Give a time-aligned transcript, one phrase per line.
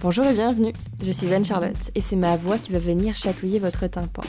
[0.00, 0.72] Bonjour et bienvenue,
[1.02, 4.22] je suis Anne-Charlotte et c'est ma voix qui va venir chatouiller votre tympan.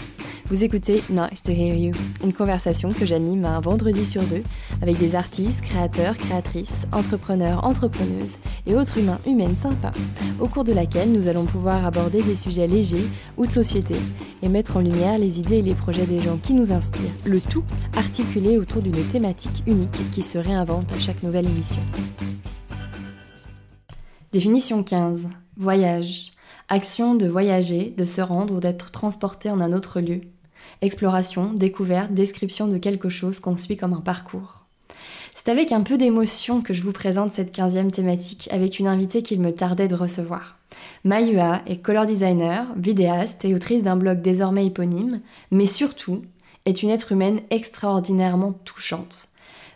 [0.48, 1.94] Vous écoutez Nice to Hear You,
[2.24, 4.42] une conversation que j'anime un vendredi sur deux
[4.82, 8.34] avec des artistes, créateurs, créatrices, entrepreneurs, entrepreneuses
[8.66, 9.92] et autres humains, humaines sympas,
[10.40, 13.06] au cours de laquelle nous allons pouvoir aborder des sujets légers
[13.38, 13.94] ou de société
[14.42, 17.40] et mettre en lumière les idées et les projets des gens qui nous inspirent, le
[17.40, 17.64] tout
[17.96, 21.82] articulé autour d'une thématique unique qui se réinvente à chaque nouvelle émission.
[24.32, 25.30] Définition 15.
[25.62, 26.32] Voyage.
[26.70, 30.22] Action de voyager, de se rendre ou d'être transporté en un autre lieu.
[30.82, 34.64] Exploration, découverte, description de quelque chose qu'on suit comme un parcours.
[35.36, 39.22] C'est avec un peu d'émotion que je vous présente cette quinzième thématique avec une invitée
[39.22, 40.58] qu'il me tardait de recevoir.
[41.04, 45.20] Mayua est color designer, vidéaste et autrice d'un blog désormais éponyme,
[45.52, 46.22] mais surtout
[46.66, 49.29] est une être humaine extraordinairement touchante.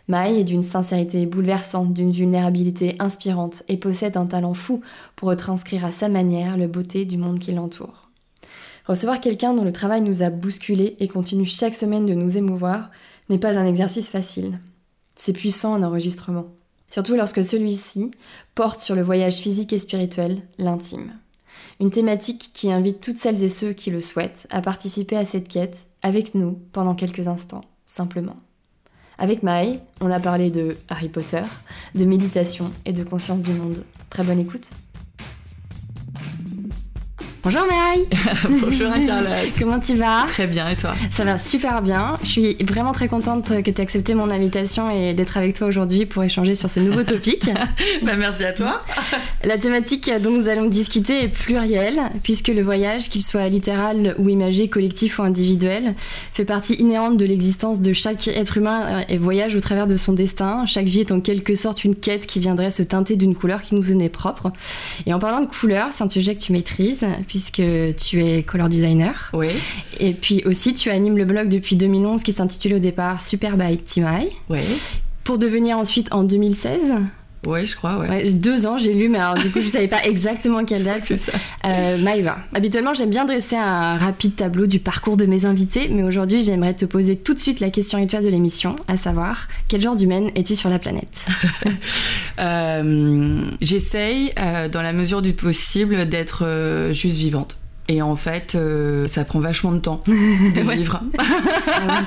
[0.06, 4.82] Mai est d'une sincérité bouleversante, d'une vulnérabilité inspirante et possède un talent fou
[5.16, 8.10] pour retranscrire à sa manière le beauté du monde qui l'entoure.
[8.86, 12.90] Recevoir quelqu'un dont le travail nous a bousculé et continue chaque semaine de nous émouvoir
[13.30, 14.60] n'est pas un exercice facile.
[15.16, 16.48] C'est puissant en enregistrement,
[16.90, 18.10] surtout lorsque celui-ci
[18.54, 21.12] porte sur le voyage physique et spirituel, l'intime.
[21.80, 25.48] Une thématique qui invite toutes celles et ceux qui le souhaitent à participer à cette
[25.48, 28.36] quête avec nous pendant quelques instants, simplement.
[29.18, 31.42] Avec Maï, on a parlé de Harry Potter,
[31.94, 33.84] de méditation et de conscience du monde.
[34.10, 34.70] Très bonne écoute.
[37.44, 38.06] Bonjour Maï
[38.62, 40.24] Bonjour Charlotte Comment tu vas?
[40.28, 40.94] Très bien et toi?
[41.10, 42.16] Ça va super bien.
[42.22, 45.66] Je suis vraiment très contente que tu aies accepté mon invitation et d'être avec toi
[45.66, 47.50] aujourd'hui pour échanger sur ce nouveau topic.
[48.02, 48.82] bah, merci à toi
[49.44, 54.30] La thématique dont nous allons discuter est plurielle puisque le voyage, qu'il soit littéral ou
[54.30, 55.94] imagé, collectif ou individuel,
[56.32, 60.14] fait partie inhérente de l'existence de chaque être humain et voyage au travers de son
[60.14, 60.64] destin.
[60.64, 63.74] Chaque vie est en quelque sorte une quête qui viendrait se teinter d'une couleur qui
[63.74, 64.50] nous est propre.
[65.04, 68.68] Et en parlant de couleur, c'est un sujet que tu maîtrises puisque tu es color
[68.68, 69.32] designer.
[69.32, 69.48] Oui.
[69.98, 73.76] Et puis aussi, tu animes le blog depuis 2011 qui s'intitule au départ Super by
[73.76, 74.30] Timai.
[74.48, 74.60] Oui.
[75.24, 76.94] Pour devenir ensuite en 2016
[77.46, 78.08] Ouais, je crois, ouais.
[78.08, 81.02] ouais deux ans, j'ai lu, mais alors du coup, je savais pas exactement quelle date.
[81.04, 81.32] C'est ça.
[81.64, 82.38] Euh, Maïva.
[82.54, 86.74] Habituellement, j'aime bien dresser un rapide tableau du parcours de mes invités, mais aujourd'hui, j'aimerais
[86.74, 90.30] te poser tout de suite la question rituelle de l'émission, à savoir, quel genre d'humaine
[90.34, 91.26] es-tu sur la planète?
[92.40, 97.58] Euh, J'essaye, euh, dans la mesure du possible, d'être euh, juste vivante.
[97.86, 100.12] Et en fait, euh, ça prend vachement de temps de
[100.74, 101.00] vivre.
[101.18, 102.02] Ah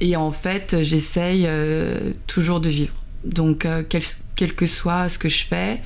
[0.00, 2.92] Et en fait, j'essaye euh, toujours de vivre.
[3.24, 4.02] Donc, euh, quel,
[4.34, 5.80] quel, que soit ce que je fais,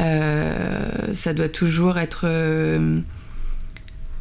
[0.00, 3.00] euh, ça doit toujours être, euh,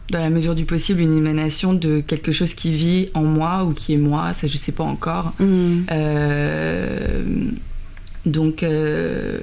[0.09, 3.73] dans la mesure du possible, une émanation de quelque chose qui vit en moi ou
[3.73, 4.33] qui est moi.
[4.33, 5.33] Ça, je sais pas encore.
[5.39, 5.83] Mm.
[8.25, 8.66] Donc,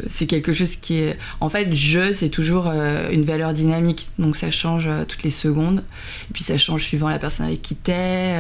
[0.07, 1.19] c'est quelque chose qui est.
[1.41, 4.09] En fait, je, c'est toujours une valeur dynamique.
[4.19, 5.83] Donc, ça change toutes les secondes.
[6.31, 8.37] Et puis, ça change suivant la personne avec qui t'es,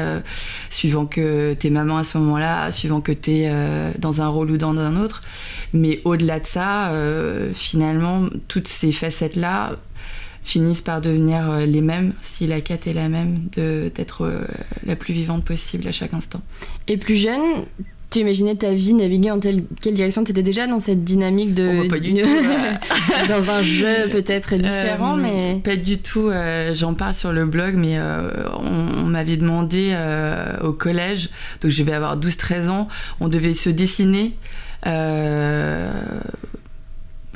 [0.71, 4.57] suivant que t'es maman à ce moment-là, suivant que t'es euh, dans un rôle ou
[4.57, 5.23] dans un autre.
[5.73, 9.77] Mais au-delà de ça, euh, finalement, toutes ces facettes-là
[10.43, 14.47] finissent par devenir euh, les mêmes, si la quête est la même, d'être
[14.85, 16.41] la plus vivante possible à chaque instant.
[16.87, 17.67] Et plus jeune,
[18.11, 20.23] tu imaginais ta vie naviguer en telle, quelle direction?
[20.25, 21.83] Tu étais déjà dans cette dynamique de.
[21.85, 22.19] Oh, pas du tout.
[22.21, 22.73] euh,
[23.29, 25.61] dans un jeu peut-être différent, euh, mais.
[25.65, 26.29] Pas du tout.
[26.29, 29.97] euh, J'en parle sur le blog, mais euh, on, on m'avait demandé
[30.63, 31.31] au collège,
[31.61, 32.89] donc je vais avoir 12-13 ans,
[33.21, 34.35] on devait se dessiner.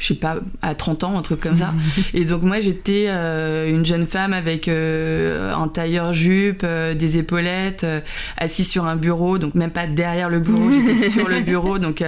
[0.00, 1.75] Je sais pas, à 30 ans, un truc comme ça.
[2.15, 7.19] Et donc moi j'étais euh, une jeune femme avec euh, un tailleur jupe, euh, des
[7.19, 7.87] épaulettes,
[8.38, 11.78] assise sur un bureau, donc même pas derrière le bureau, j'étais sur le bureau.
[11.78, 12.03] Donc,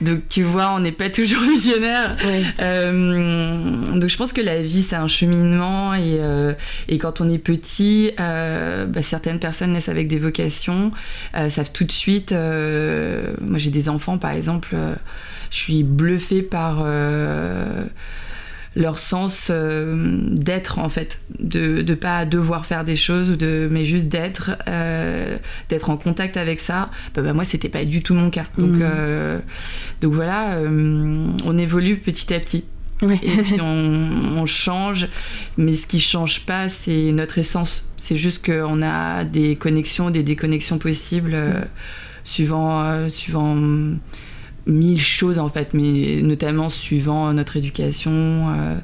[0.00, 2.16] donc tu vois, on n'est pas toujours visionnaire.
[2.24, 2.42] Ouais.
[3.98, 6.20] Donc je pense que la vie c'est un cheminement et,
[6.88, 10.92] et quand on est petit, bah, certaines personnes naissent avec des vocations,
[11.34, 12.30] savent tout de suite.
[12.32, 14.76] moi j'ai des enfants par exemple,
[15.50, 17.84] je suis bluffée par euh,
[18.76, 23.84] leur sens euh, d'être en fait, de ne pas devoir faire des choses de mais
[23.84, 25.36] juste d'être, euh,
[25.68, 26.90] d'être en contact avec ça.
[27.14, 28.46] Bah, bah, moi c'était pas du tout mon cas.
[28.56, 29.40] Donc euh,
[30.00, 32.64] donc voilà, on évolue petit à petit.
[33.00, 33.18] Ouais.
[33.22, 35.06] Et puis on, on change,
[35.56, 37.92] mais ce qui change pas, c'est notre essence.
[37.96, 41.60] C'est juste qu'on a des connexions, des déconnexions possibles, euh,
[42.24, 43.56] suivant, suivant
[44.68, 48.76] mille choses en fait, mais notamment suivant notre éducation, euh,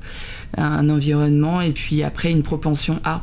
[0.57, 3.23] un environnement, et puis après une propension à.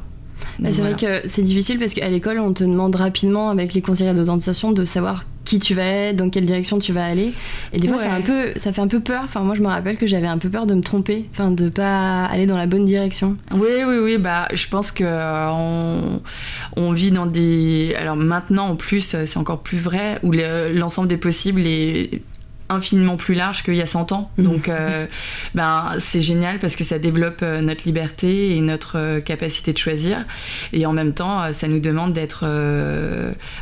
[0.60, 0.96] Bah, c'est Voilà.
[0.96, 4.72] vrai que c'est difficile parce qu'à l'école, on te demande rapidement, avec les conseillers d'orientation,
[4.72, 7.34] de savoir qui tu vas être, dans quelle direction tu vas aller.
[7.74, 9.22] Et des fois, un peu, ça fait un peu peur.
[9.24, 11.69] Enfin, moi, je me rappelle que j'avais un peu peur de me tromper, enfin, de
[11.69, 13.38] pas aller dans la bonne direction.
[13.52, 14.18] Oui, oui, oui.
[14.18, 16.22] Bah, je pense que euh, on,
[16.78, 17.96] on, vit dans des.
[17.98, 22.22] Alors maintenant, en plus, c'est encore plus vrai, où l'ensemble des possibles est
[22.71, 24.31] infiniment plus large qu'il y a 100 ans.
[24.38, 24.45] Mhm.
[24.45, 25.06] Donc, euh,
[25.56, 29.77] ben, c'est génial parce que ça développe euh, notre liberté et notre euh, capacité de
[29.77, 30.25] choisir.
[30.73, 32.44] Et en même temps, ça nous demande d'être,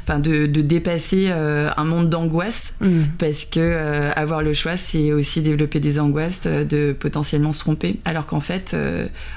[0.04, 3.08] enfin, de, dépasser un monde d'angoisse mhm.
[3.18, 8.00] parce que avoir le choix, c'est aussi développer des angoisses de potentiellement se tromper.
[8.06, 8.76] Alors qu'en fait,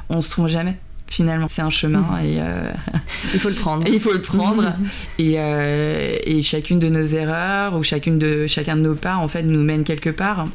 [0.08, 0.76] on se trompe jamais
[1.12, 1.47] finalement.
[1.49, 2.70] C'est un chemin et euh,
[3.35, 3.87] il faut le prendre.
[3.87, 4.75] il faut le prendre
[5.19, 9.29] et, euh, et, chacune de nos erreurs ou chacune de chacun de nos pas en
[9.29, 10.47] fait nous mène quelque part.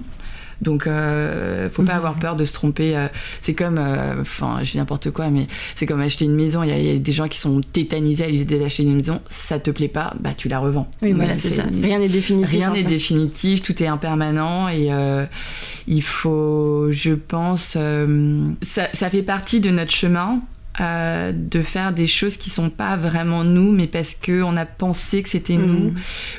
[0.61, 2.95] Donc, euh, faut pas avoir peur de se tromper.
[2.95, 3.07] Euh,
[3.41, 3.79] c'est comme,
[4.19, 6.63] enfin, je dis n'importe quoi, mais c'est comme acheter une maison.
[6.63, 9.21] Il y, a des gens qui sont tétanisés à l'idée d'acheter une maison.
[9.29, 10.89] Ça te plaît pas, bah tu la revends.
[11.01, 11.63] Oui, voilà, c'est ça.
[11.81, 12.51] Rien n'est définitif.
[12.51, 13.61] Rien n'est définitif.
[13.61, 14.89] Tout est impermanent et
[15.87, 17.77] il faut, je pense,
[18.61, 20.41] ça, ça fait partie de notre chemin
[20.79, 24.65] euh, de faire des choses qui sont pas vraiment nous, mais parce que on a
[24.65, 25.95] pensé que c'était nous, mhm.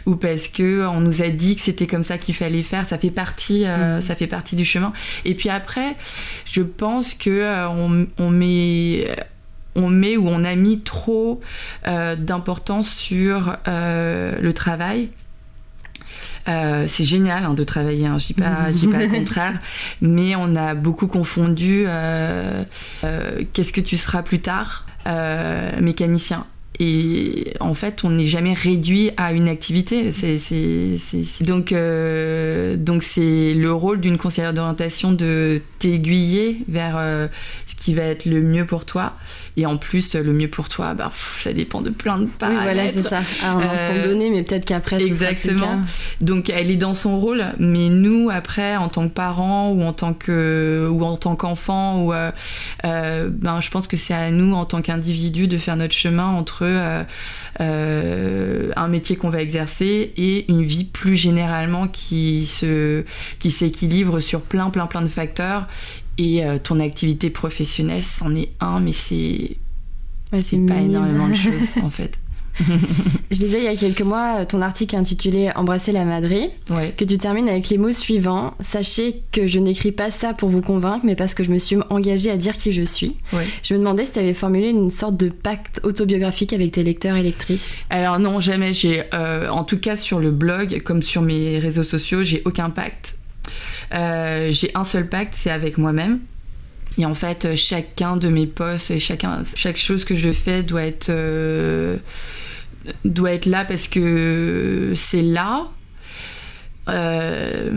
[0.07, 2.87] ou parce que on nous a dit que c'était comme ça qu'il fallait faire.
[2.87, 4.01] Ça fait partie, euh, mhm.
[4.01, 4.93] ça fait partie du chemin.
[5.25, 5.97] Et puis après,
[6.45, 9.09] je pense que euh, on, met
[9.75, 11.41] on met ou on a mis trop
[11.85, 15.11] d'importance sur le travail
[16.49, 19.61] euh, c'est génial hein, de travailler, hein, je dis pas, dis pas le contraire,
[20.01, 22.63] mais on a beaucoup confondu euh,
[23.05, 24.87] euh, qu'est-ce que tu seras plus tard,
[25.81, 26.47] mécanicien.
[26.81, 30.13] Et en fait, on n'est jamais réduit à une activité.
[30.13, 30.37] C'est,
[31.41, 31.75] Donc,
[32.77, 37.01] donc c'est le rôle d'une conseillère d'orientation de t'aiguiller vers
[37.67, 39.15] ce qui va être le mieux pour toi.
[39.59, 42.63] Et en plus, le mieux pour toi, bah, ça dépend de plein de paramètres.
[42.65, 43.23] Oui, voilà, c'est ça.
[43.43, 45.81] À un instant euh, donné, mais peut-être qu'après, Exactement.
[46.21, 49.93] Donc, elle est dans son rôle, mais nous, après, en tant que parents ou en
[49.93, 52.31] tant que ou en tant qu'enfants, ou euh,
[52.85, 56.29] euh, ben, je pense que c'est à nous, en tant qu'individus, de faire notre chemin
[56.29, 57.05] entre
[57.61, 63.05] un métier qu'on va exercer et une vie plus généralement qui se
[63.39, 65.67] qui s'équilibre sur plein plein plein de facteurs
[66.19, 69.57] et euh, ton activité professionnelle, c'en est un, mais c'est
[70.37, 72.19] c'est pas énormément de choses en fait.
[73.31, 76.51] je lisais il y a quelques mois ton article intitulé Embrasser la Madrid,
[76.97, 80.61] que tu termines avec les mots suivants Sachez que je n'écris pas ça pour vous
[80.61, 83.17] convaincre, mais parce que je me suis engagée à dire qui je suis.
[83.63, 87.17] Je me demandais si tu avais formulé une sorte de pacte autobiographique avec tes lecteurs
[87.17, 87.71] et lectrices.
[87.91, 88.73] Alors, non, jamais.
[88.73, 92.71] J'ai, euh, en tout cas, sur le blog, comme sur mes réseaux sociaux, j'ai aucun
[92.71, 93.17] pacte.
[93.95, 96.21] Euh, j'ai un seul pacte, c'est avec moi-même.
[96.99, 100.83] Et en fait, chacun de mes posts et chacun, chaque chose que je fais doit
[100.83, 101.97] être, euh,
[103.05, 105.69] doit être là parce que c'est là
[106.89, 107.71] euh,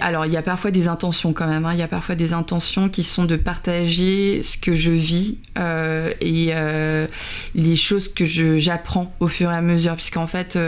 [0.00, 1.64] alors, il y a parfois des intentions quand même.
[1.64, 1.72] Hein.
[1.72, 6.12] Il y a parfois des intentions qui sont de partager ce que je vis euh,
[6.20, 7.06] et euh,
[7.54, 9.94] les choses que j'apprends au fur et à mesure.
[9.94, 10.58] Puisqu'en fait,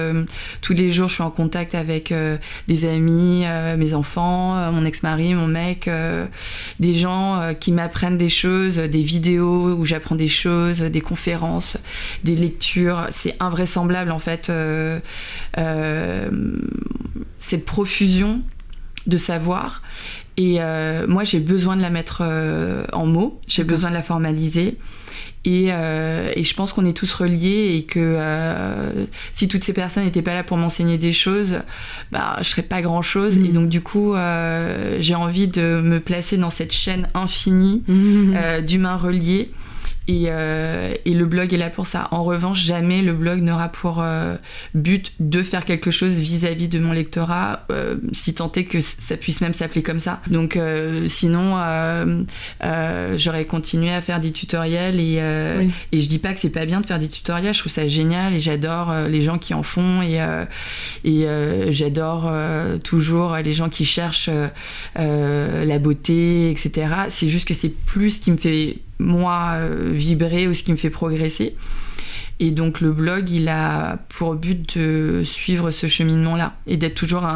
[0.60, 2.12] tous les jours, je suis en contact avec
[2.68, 3.44] des amis,
[3.76, 5.88] mes enfants, mon ex-mari, mon mec,
[6.80, 11.78] des gens qui m'apprennent des choses, des vidéos où j'apprends des choses, des conférences,
[12.24, 13.06] des lectures.
[13.10, 14.50] C'est invraisemblable en fait
[17.44, 18.40] cette profusion
[19.06, 19.82] de savoir.
[20.36, 24.02] Et euh, moi, j'ai besoin de la mettre euh, en mots, j'ai besoin de la
[24.02, 24.78] formaliser.
[25.46, 28.18] Et, euh, et je pense qu'on est tous reliés et que
[29.34, 31.58] si toutes ces personnes n'étaient pas là pour m'enseigner des choses,
[32.10, 33.36] bah, je serais pas grand chose.
[33.36, 33.52] Et mm.
[33.52, 34.14] donc, du coup,
[34.98, 38.62] j'ai envie de me placer dans cette chaîne infinie mm.
[38.62, 39.50] d'humains reliés
[40.10, 42.08] euh, et, le blog est là pour ça.
[42.10, 44.36] En revanche, jamais le blog n'aura pour euh,
[44.74, 49.16] but de faire quelque chose vis-à-vis de mon lectorat, euh, si tant est que ça
[49.16, 50.20] puisse même s'appeler comme ça.
[50.28, 50.58] Donc
[51.06, 51.56] sinon,
[53.16, 55.14] j'aurais continué à faire des tutoriels et,
[55.92, 57.86] et je dis pas que c'est pas bien de faire des tutoriels, je trouve ça
[57.88, 60.20] génial et j'adore les gens qui en font et,
[61.04, 61.26] et
[61.72, 62.32] j'adore
[62.82, 64.30] toujours les gens qui cherchent
[64.96, 66.88] la beauté, etc.
[67.08, 70.72] C'est juste que c'est plus ce qui me fait moi euh, vibrer ou ce qui
[70.72, 71.56] me fait progresser.
[72.40, 77.26] Et donc le blog, il a pour but de suivre ce cheminement-là et d'être toujours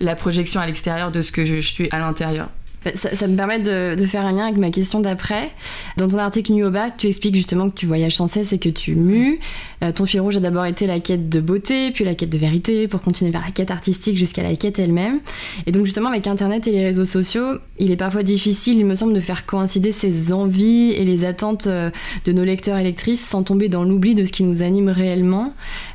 [0.00, 2.48] la projection à l'extérieur de ce que je, suis à l'intérieur.
[2.86, 5.50] Bah, ça, me permet de, faire un lien avec ma question d'après.
[5.96, 8.94] Dans ton article Nuoba, tu expliques justement que tu voyages sans cesse et que tu
[8.94, 9.40] mues.
[9.82, 12.38] Euh, ton fil rouge a d'abord été la quête de beauté, puis la quête de
[12.38, 15.18] vérité, pour continuer vers la quête artistique jusqu'à la quête elle-même.
[15.66, 18.94] Et donc justement, avec Internet et les réseaux sociaux, il est parfois difficile, il me
[18.94, 21.90] semble, de faire coïncider ces envies et les attentes euh,
[22.24, 25.54] de nos lecteurs et lectrices sans tomber dans l'oubli de ce qui nous anime réellement.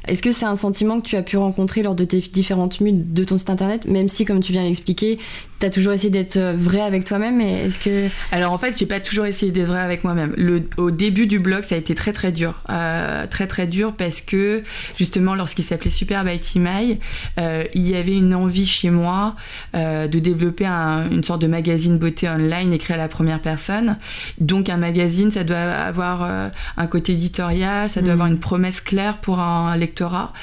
[0.09, 2.91] Est-ce que c'est un sentiment que tu as pu rencontrer lors de tes différentes mues
[2.91, 5.19] de ton site Internet, même si, comme tu viens d'expliquer,
[5.59, 8.99] tu as toujours essayé d'être vrai avec toi-même est-ce que alors en fait j'ai pas
[8.99, 10.33] toujours essayé d'être vrai avec moi-même.
[10.37, 12.61] Le, au début du blog ça a été très très dur.
[12.69, 14.63] Euh, très très dur parce que
[14.97, 16.99] justement lorsqu'il s'appelait Super by Timai
[17.39, 19.35] euh, il y avait une envie chez moi
[19.75, 23.97] euh, de développer une sorte de magazine beauté online écrit à la première personne.
[24.39, 28.13] Donc un magazine ça doit avoir un côté éditorial ça doit mm.
[28.13, 30.33] avoir une promesse claire pour un lectorat.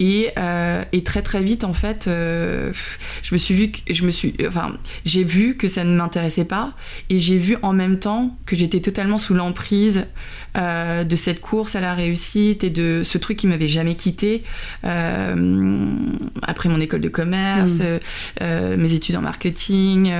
[0.00, 0.32] Et,
[0.92, 4.72] et très très vite en fait je me suis vu que je me suis enfin
[5.04, 6.72] j'ai vu que ça ne m'intéressait pas.
[7.10, 10.06] Et j'ai vu en même temps que j'étais totalement sous l'emprise
[10.56, 14.44] euh, de cette course à la réussite et de ce truc qui m'avait jamais quitté
[14.84, 15.96] euh,
[16.42, 17.98] après mon école de commerce, mm.
[18.42, 20.12] euh, mes études en marketing,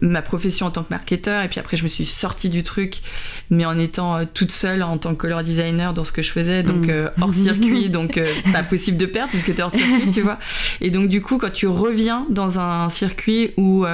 [0.00, 3.02] ma profession en tant que marketeur et puis après je me suis sortie du truc
[3.50, 6.64] mais en étant toute seule en tant que color designer dans ce que je faisais
[6.64, 7.10] donc mm.
[7.20, 8.20] hors circuit donc
[8.52, 10.40] pas possible de perdre puisque tu es hors circuit tu vois
[10.80, 13.84] et donc du coup quand tu reviens dans un circuit où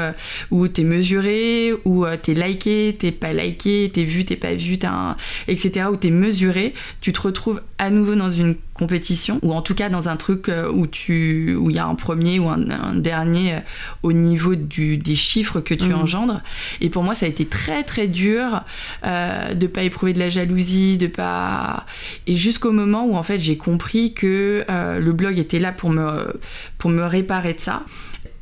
[0.50, 4.90] où t'es mesuré où t'es liké t'es pas liké t'es vu t'es pas vu t'as
[4.90, 5.09] un
[5.48, 9.62] etc., où tu es mesuré, tu te retrouves à nouveau dans une compétition, ou en
[9.62, 12.48] tout cas dans un truc euh, où tu où il y a un premier ou
[12.48, 13.58] un, dernier euh,
[14.02, 15.94] au niveau du, des chiffres que tu mm.
[15.94, 16.40] engendres.
[16.80, 18.62] Et pour moi, ça a été très très dur
[19.04, 21.86] euh, de pas éprouver de la jalousie, de pas
[22.26, 25.90] et jusqu'au moment où en fait j'ai compris que euh, le blog était là pour
[25.90, 26.32] me
[26.78, 27.82] pour me réparer de ça.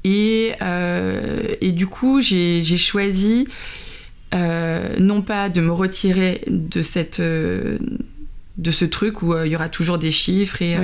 [0.04, 0.52] Et,
[1.60, 3.46] et du coup, j'ai choisi
[4.32, 7.78] non pas de me retirer de cette euh,
[8.56, 10.76] de ce truc où euh, il y aura toujours des chiffres et,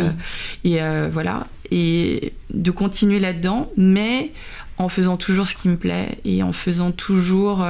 [0.65, 0.79] et
[1.11, 1.47] voilà.
[1.71, 4.33] Et de continuer là-dedans mais
[4.77, 7.65] en faisant toujours ce qui me plaît et en faisant toujours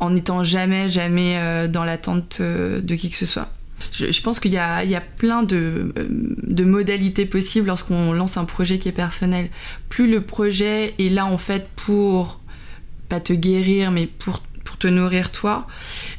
[0.00, 3.48] en n'étant jamais jamais dans l'attente de qui que ce soit.
[3.92, 5.92] Je, pense qu'il y, y a, plein de,
[6.42, 9.50] de modalités possibles lorsqu'on lance un projet qui est personnel.
[9.90, 12.40] Plus le projet est là en fait pour
[13.08, 14.42] pas te guérir, mais pour
[14.78, 15.66] te nourrir toi,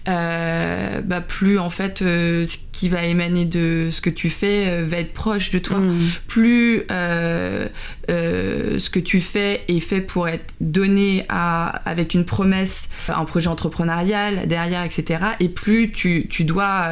[0.07, 4.65] euh, bah plus en fait euh, ce qui va émaner de ce que tu fais
[4.67, 5.79] euh, va être proche de toi.
[5.79, 6.10] Mm.
[6.27, 13.25] Plus ce que tu fais est fait pour être donné à, avec une promesse, un
[13.25, 15.24] projet entrepreneurial derrière, etc.
[15.39, 16.88] Et plus tu, tu dois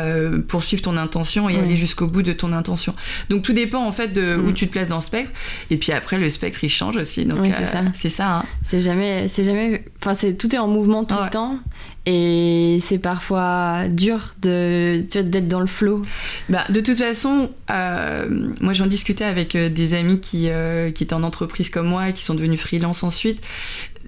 [0.48, 2.96] poursuivre ton intention et aller jusqu'au bout de ton intention.
[3.30, 4.54] Donc tout dépend en fait de où mm.
[4.54, 5.32] tu te places dans le spectre.
[5.70, 7.26] Et puis après le spectre il change aussi.
[7.26, 7.84] Donc c'est ça.
[7.94, 8.38] C'est ça.
[8.38, 8.46] Hein.
[8.64, 11.60] C'est jamais, c'est jamais, enfin c'est tout est en mouvement tout le temps
[12.06, 16.04] et c'est parfois dur de d'être dans le flow.
[16.50, 21.04] Bah, de toute façon, euh, moi j'en discutais avec euh, des amis qui, euh, qui
[21.04, 23.42] étaient en entreprise comme moi et qui sont devenus freelance ensuite.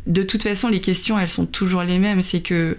[0.05, 2.21] De toute façon, les questions elles sont toujours les mêmes.
[2.21, 2.77] C'est que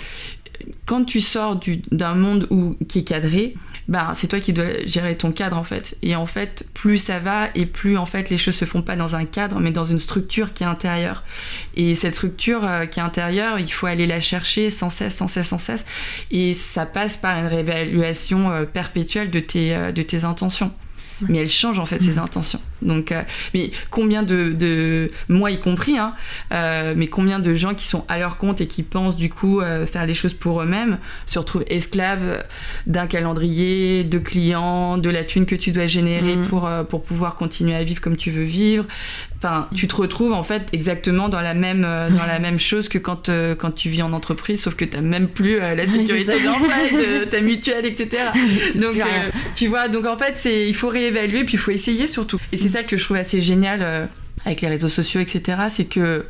[0.87, 1.61] quand tu sors
[1.91, 3.55] d'un monde où, qui est cadré,
[3.89, 5.97] ben, c'est toi qui dois gérer ton cadre en fait.
[6.03, 8.97] Et en fait, plus ça va et plus en fait les choses se font pas
[8.97, 11.25] dans un cadre, mais dans une structure qui est intérieure.
[11.75, 15.29] Et cette structure euh, qui est intérieure, il faut aller la chercher sans cesse, sans
[15.29, 15.85] cesse, sans cesse.
[16.31, 20.73] Et ça passe par une réévaluation euh, perpétuelle de tes, euh, de tes intentions
[21.21, 22.61] mais elle change en fait ses intentions.
[22.83, 23.23] Donc, euh,
[23.55, 26.15] mais combien de, de, moi y compris, hein,
[26.53, 29.61] euh, mais combien de gens qui sont à leur compte et qui pensent du coup
[29.61, 32.45] euh, faire les choses pour eux-mêmes se retrouvent esclaves
[32.87, 36.43] d'un calendrier, de clients, de la thune que tu dois générer mm.
[36.45, 38.85] pour, pour pouvoir continuer à vivre comme tu veux vivre.
[39.37, 42.99] Enfin, tu te retrouves en fait exactement dans la même, dans la même chose que
[42.99, 46.45] quand, quand tu vis en entreprise, sauf que tu n'as même plus la sécurité de
[46.45, 48.25] l'emploi, ta mutuelle, etc.
[48.75, 48.97] Donc,
[49.55, 52.41] tu vois, donc en fait, il faut réévaluer, puis il faut essayer surtout.
[52.51, 54.07] Et c'est ça que je trouve assez génial euh,
[54.45, 55.59] avec les réseaux sociaux, etc.
[55.69, 56.27] C'est que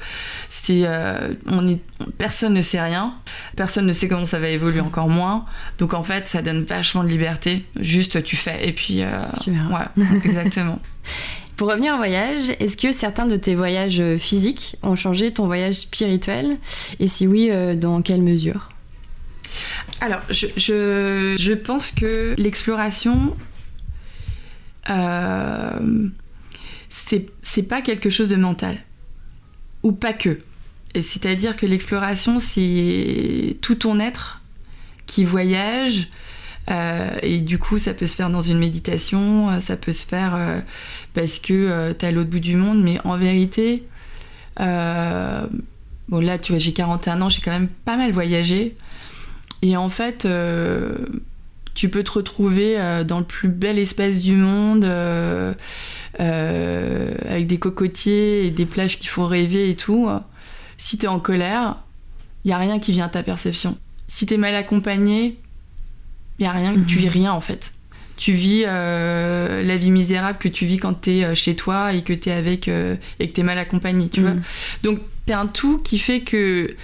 [0.49, 1.79] c'est, euh, on
[2.17, 3.15] personne ne sait rien,
[3.57, 5.45] personne ne sait comment ça va évoluer encore moins.
[5.79, 7.65] Donc en fait, ça donne vachement de liberté.
[7.81, 9.03] Juste, tu fais et puis.
[9.03, 9.09] Euh,
[9.47, 10.79] ouais, exactement.
[11.57, 15.75] Pour revenir en voyage, est-ce que certains de tes voyages physiques ont changé ton voyage
[15.75, 16.57] spirituel?
[17.01, 18.69] Et si oui, dans quelle mesure?
[20.01, 23.35] Alors, je, je, je, pense que l'exploration,
[24.91, 26.09] euh,
[26.89, 28.77] c'est pas quelque chose de mental.
[29.83, 30.41] Ou pas que.
[30.95, 34.43] C'est-à-dire que l'exploration, c'est tout ton être
[35.07, 36.09] qui voyage.
[36.71, 40.07] Euh, et du coup, ça peut se faire dans une méditation, euh, ça peut se
[40.07, 40.63] faire
[41.15, 42.83] parce que tu es à l'autre bout du monde.
[42.83, 43.85] Mais en vérité,
[44.59, 48.77] bon là tu vois j'ai 41 ans, j'ai quand même pas mal voyagé.
[49.63, 50.95] Et en fait, euh,
[51.79, 55.55] tu peux te retrouver euh, dans le plus bel espace du monde, euh,
[56.19, 60.09] avec des cocotiers et des plages qui font rêver et tout.
[60.77, 61.77] Si t'es en colère,
[62.45, 63.79] il y a rien qui vient à ta perception.
[64.09, 65.39] Si t'es mal accompagné,
[66.41, 67.13] il y a rien, tu vis mhm.
[67.13, 67.75] rien en fait.
[68.17, 72.33] Tu vis la vie misérable que tu vis quand t'es chez toi et que t'es
[72.33, 74.35] avec et que t'es mal accompagné, tu vois.
[74.35, 74.43] Mhm.
[74.83, 76.75] Donc t'es un tout qui fait que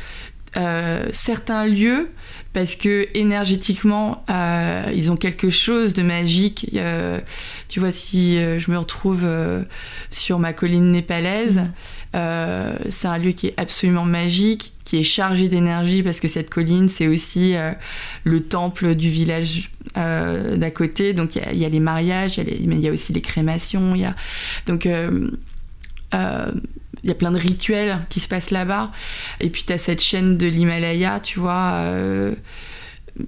[1.10, 2.10] certains lieux
[2.54, 6.70] parce que énergétiquement, euh, ils ont quelque chose de magique.
[7.68, 9.64] tu vois, si euh, je me retrouve euh,
[10.08, 11.62] sur ma colline népalaise,
[12.14, 12.88] mm.
[12.88, 16.88] c'est un lieu qui est absolument magique, qui est chargé d'énergie, parce que cette colline,
[16.88, 17.56] c'est aussi
[18.22, 21.12] le temple du village d'à côté.
[21.12, 23.96] Donc il y, a les mariages, mais il y a aussi les crémations.
[23.96, 24.14] Y a...
[24.66, 24.88] Donc
[27.04, 28.90] il y a plein de rituels qui se passent là-bas.
[29.40, 32.34] Et puis tu as cette chaîne de l'Himalaya, tu vois, euh,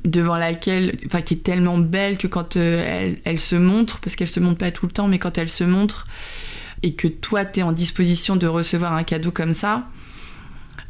[0.05, 4.29] devant laquelle, enfin, qui est tellement belle que quand euh, elle, se montre, parce qu'elle
[4.29, 6.07] se montre pas tout le temps, mais quand elle se montre,
[6.83, 9.87] et que toi, tu es en disposition de recevoir un cadeau comme ça,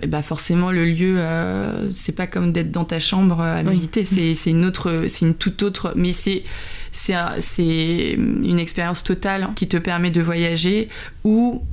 [0.01, 4.05] et bah forcément le lieu euh, c'est pas comme d'être dans ta chambre à méditer
[4.05, 6.45] c'est une autre c'est une toute autre mais c'est
[6.93, 10.89] c'est une expérience totale qui te permet de voyager
[11.25, 11.65] ou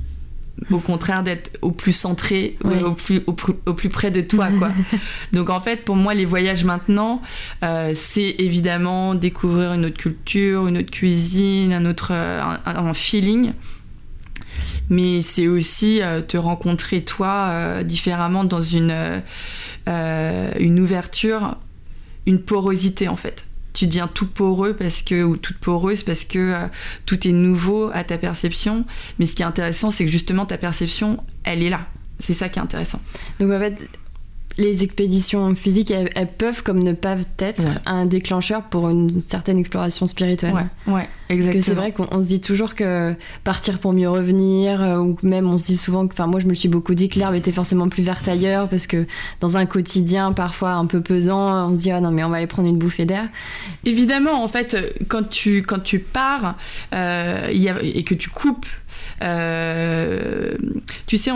[0.70, 3.32] au contraire d'être au plus centré, au, plus, au,
[3.74, 4.48] plus près de toi.
[4.58, 4.70] Quoi.
[5.32, 7.22] Donc en fait, pour moi, les voyages maintenant,
[7.62, 13.52] euh, c'est évidemment découvrir une autre culture, une autre cuisine, un autre euh, un, feeling.
[14.90, 19.22] Mais c'est aussi euh, te rencontrer toi différemment dans une,
[19.86, 21.56] une ouverture,
[22.26, 26.38] une porosité en fait tu deviens tout poreux parce que ou toute poreuse parce que
[26.38, 26.66] euh,
[27.04, 28.86] tout est nouveau à ta perception.
[29.18, 31.86] Mais ce qui est intéressant, c'est que justement ta perception, elle est là.
[32.20, 33.00] C'est ça qui est intéressant.
[33.40, 33.90] Donc en fait,
[34.56, 40.06] les expéditions physiques, elles, peuvent comme ne pas être un déclencheur pour une certaine exploration
[40.06, 40.54] spirituelle.
[40.54, 41.52] Ouais, ouais exactement.
[41.52, 45.16] Parce que c'est vrai qu'on se dit toujours que partir pour mieux revenir, euh, ou
[45.22, 47.34] même on se dit souvent que, enfin moi je me suis beaucoup dit que l'herbe
[47.34, 49.06] était forcément plus verte ailleurs, parce que
[49.40, 52.38] dans un quotidien parfois un peu pesant, on se dit ah non mais on va
[52.38, 53.28] aller prendre une bouffée d'air.
[53.84, 54.76] Évidemment, en fait,
[55.08, 56.56] quand tu, quand tu pars
[56.92, 58.66] euh, y a, et que tu coupes
[59.22, 60.56] euh,
[61.06, 61.30] tu sais,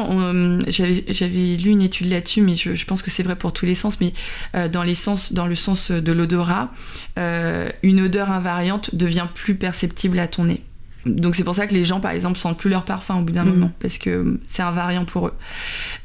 [0.69, 4.01] j'avais lu une étude là-dessus, mais je, pense que c'est vrai pour tous les sens,
[4.01, 4.13] mais
[4.55, 6.73] euh, dans, le sens de l'odorat,
[7.19, 10.63] euh, une odeur invariante devient plus perceptible à ton nez.
[11.07, 13.33] Donc c'est pour ça que les gens, par exemple, sentent plus leur parfum au bout
[13.33, 13.51] d'un mm.
[13.51, 15.35] moment, parce que c'est invariant pour eux.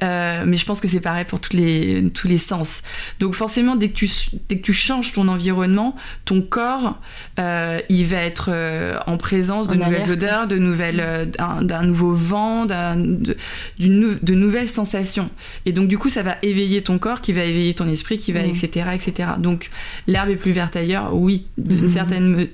[0.04, 2.84] Euh, mais je pense que c'est pareil pour tous les, tous les sens.
[3.20, 4.10] Donc forcément, dès que tu,
[4.50, 7.00] dès que tu changes ton environnement, ton corps,
[7.40, 12.66] euh, il va être euh, en présence de nouvelles odeurs, de nouvelles, d'un nouveau vent,
[12.66, 13.36] de,
[13.80, 15.30] de, nouvelles sensations.
[15.66, 18.32] Et donc du coup, ça va éveiller ton corps, qui va éveiller ton esprit, qui
[18.32, 18.94] va, etc., mm.
[18.94, 19.30] etc.
[19.40, 19.70] Donc
[20.08, 21.90] l'herbe est plus verte ailleurs, oui, d'une mm.
[21.90, 22.48] certaine...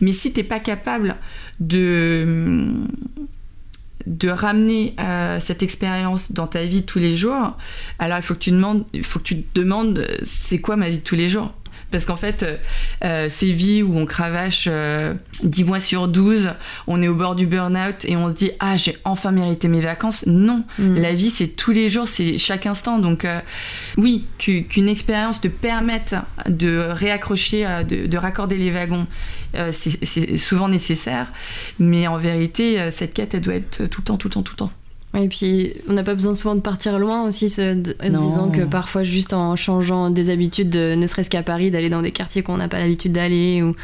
[0.00, 1.16] Mais si t'es pas capable
[1.68, 2.86] de,
[4.06, 7.56] de ramener euh, cette expérience dans ta vie de tous les jours,
[7.98, 10.88] alors il faut que tu, demandes, il faut que tu te demandes c'est quoi ma
[10.88, 11.52] vie de tous les jours?
[11.90, 12.56] Parce qu'en fait, euh,
[13.04, 14.66] euh, ces vies où on cravache
[15.42, 16.54] 10 mois sur 12,
[16.86, 19.82] on est au bord du burn-out et on se dit Ah, j'ai enfin mérité mes
[19.82, 20.24] vacances.
[20.26, 20.94] Non, mm.
[20.94, 22.98] la vie, c'est tous les jours, c'est chaque instant.
[22.98, 23.26] Donc,
[23.98, 26.14] oui, qu'une expérience te permette
[26.48, 29.06] de réaccrocher, de, de raccorder les wagons euh,
[29.72, 31.32] c'est souvent nécessaire.
[31.78, 34.42] Mais en vérité, euh, cette quête, elle doit être tout le temps, tout le temps,
[34.42, 34.72] tout le temps.
[35.14, 39.02] Et puis, on n'a pas besoin souvent de partir loin aussi, se, disant que parfois,
[39.02, 42.68] juste en changeant des habitudes, ne serait-ce qu'à Paris, d'aller dans des quartiers qu'on n'a
[42.68, 43.76] pas l'habitude d'aller ou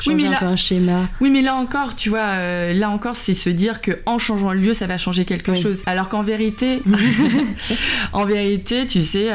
[0.00, 1.08] changer un peu un schéma.
[1.20, 4.52] Oui, mais là encore, tu vois, euh, là encore, c'est se dire que en changeant
[4.52, 5.82] le lieu, ça va changer quelque chose.
[5.86, 6.82] Alors qu'en vérité,
[8.12, 9.30] en vérité, tu sais,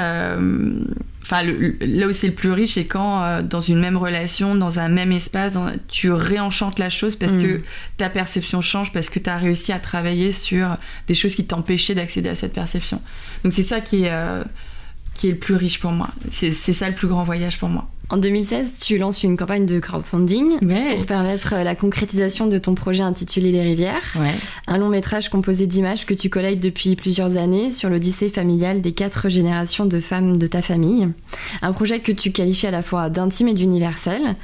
[1.23, 4.79] Enfin, là où c'est le plus riche, c'est quand euh, dans une même relation, dans
[4.79, 5.57] un même espace,
[5.87, 7.61] tu réenchantes la chose parce que mm.
[7.97, 11.95] ta perception change, parce que tu as réussi à travailler sur des choses qui t'empêchaient
[11.95, 13.01] d'accéder à cette perception.
[13.43, 14.43] Donc c'est ça qui est, euh,
[15.13, 16.09] qui est le plus riche pour moi.
[16.29, 17.87] C'est ça le plus grand voyage pour moi.
[18.11, 23.03] En 2016, tu lances une campagne de crowdfunding pour permettre la concrétisation de ton projet
[23.03, 24.17] intitulé Les Rivières.
[24.67, 28.91] Un long métrage composé d'images que tu collectes depuis plusieurs années sur l'odyssée familiale des
[28.91, 31.07] quatre générations de femmes de ta famille.
[31.61, 34.35] Un projet que tu qualifies à la fois d'intime et d'universel.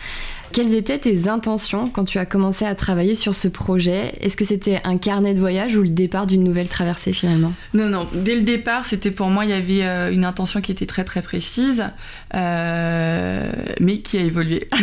[0.51, 4.15] Quelles étaient tes intentions quand tu as commencé à travailler sur ce projet?
[4.21, 7.53] Est-ce que c'était un carnet de voyage ou le départ d'une nouvelle traversée finalement?
[7.73, 8.07] Non, non.
[8.13, 11.03] Dès le départ, c'était pour moi, il y avait euh, une intention qui était très
[11.03, 11.85] très précise,
[12.33, 14.67] euh, mais qui a évolué.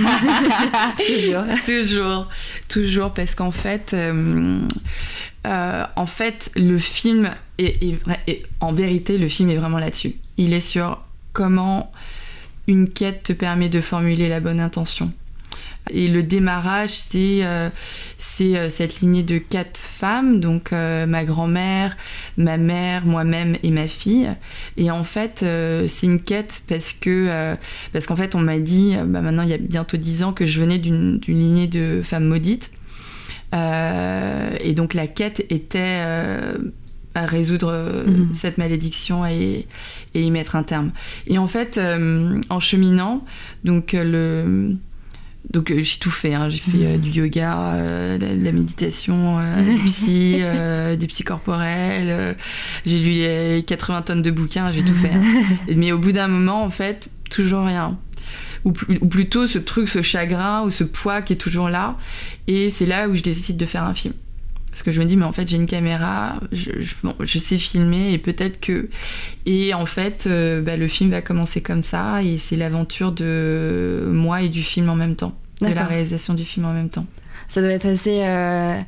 [1.06, 1.44] toujours.
[1.64, 2.28] toujours.
[2.68, 3.94] Toujours, parce qu'en fait...
[3.94, 8.00] Euh, en fait, le film est,
[8.60, 10.14] en vérité, le film est vraiment là-dessus.
[10.38, 11.92] Il est sur comment
[12.66, 15.12] une quête te permet de formuler la bonne intention.
[15.90, 17.68] Et le démarrage, c'est euh,
[18.40, 21.96] euh, cette lignée de quatre femmes, donc euh, ma grand-mère,
[22.38, 24.30] ma mère, moi-même et ma fille.
[24.78, 25.44] Et en fait,
[25.86, 27.54] c'est une quête parce que
[27.92, 30.46] parce qu'en fait, on m'a dit, bah, maintenant il y a bientôt dix ans, que
[30.46, 32.70] je venais d'une lignée de femmes maudites.
[33.52, 36.02] et donc la quête était
[37.16, 38.34] à résoudre mhm.
[38.34, 39.66] cette malédiction et,
[40.14, 40.92] et, y mettre un terme.
[41.26, 41.78] Et en fait,
[42.48, 43.24] en cheminant,
[43.64, 44.76] donc le
[45.50, 46.48] donc euh, j'ai tout fait, hein.
[46.48, 50.40] j'ai fait euh, du yoga, euh, de la méditation, du psy,
[50.98, 52.36] des psy corporels,
[52.84, 55.12] j'ai lu 80 tonnes de bouquins, j'ai tout fait.
[55.12, 55.22] Hein.
[55.76, 57.98] Mais au bout d'un moment, en fait, toujours rien.
[58.64, 61.98] Ou, ou, plutôt ce truc, ce chagrin ou ce poids qui est toujours là.
[62.46, 64.14] Et c'est là où je décide de faire un film.
[64.74, 68.12] Parce que je me dis, mais en fait, j'ai une caméra, je, je, sais filmer
[68.12, 68.88] et peut-être que.
[69.46, 74.08] Et en fait, euh, bah, le film va commencer comme ça et c'est l'aventure de
[74.10, 75.38] moi et du film en même temps.
[75.60, 77.06] De la réalisation du film en même temps.
[77.48, 78.24] Ça doit être assez.
[78.24, 78.80] Euh,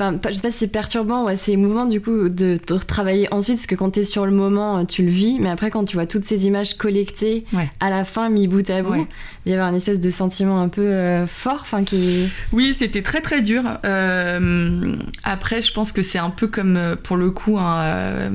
[0.00, 3.32] enfin, je sais pas si c'est perturbant ou assez émouvant du coup de, de retravailler
[3.32, 5.84] ensuite, parce que quand tu es sur le moment, tu le vis, mais après quand
[5.84, 7.44] tu vois toutes ces images collectées
[7.80, 9.06] à la fin, mis bout à bout,
[9.46, 12.28] il y avait un espèce de sentiment un peu euh, fort, enfin qui.
[12.52, 13.62] Oui, c'était très très dur.
[13.84, 18.30] Euh, après, je pense que c'est un peu comme euh, pour le coup, hein,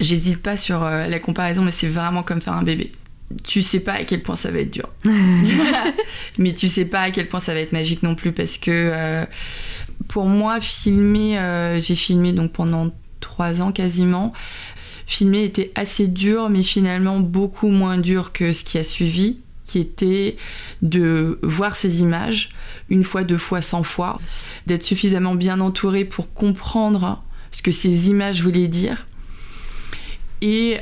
[0.00, 2.92] j'hésite pas sur la comparaison, mais c'est vraiment comme faire un bébé
[3.44, 4.90] tu sais pas à quel point ça va être dur.
[6.38, 9.24] mais tu sais pas à quel point ça va être magique non plus parce que
[10.08, 14.32] pour moi, filmer, euh, j'ai filmé donc pendant trois ans quasiment.
[15.06, 19.78] Filmer était assez dur, mais finalement beaucoup moins dur que ce qui a suivi, qui
[19.78, 20.36] était
[20.80, 22.50] de voir ces images
[22.88, 24.20] une fois, deux fois, cent fois,
[24.66, 29.06] d'être suffisamment bien entouré pour comprendre ce que ces images voulaient dire.
[30.40, 30.76] Et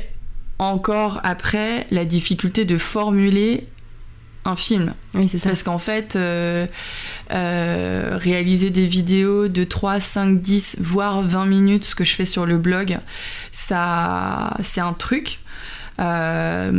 [0.59, 3.65] encore après, la difficulté de formuler
[4.45, 4.93] un film.
[5.13, 5.49] Oui, c'est ça.
[5.49, 6.65] Parce qu'en fait, euh,
[7.31, 12.25] euh, réaliser des vidéos de 3, 5, 10, voire 20 minutes, ce que je fais
[12.25, 12.97] sur le blog,
[13.51, 15.39] ça, c'est un truc.
[15.99, 16.71] Euh,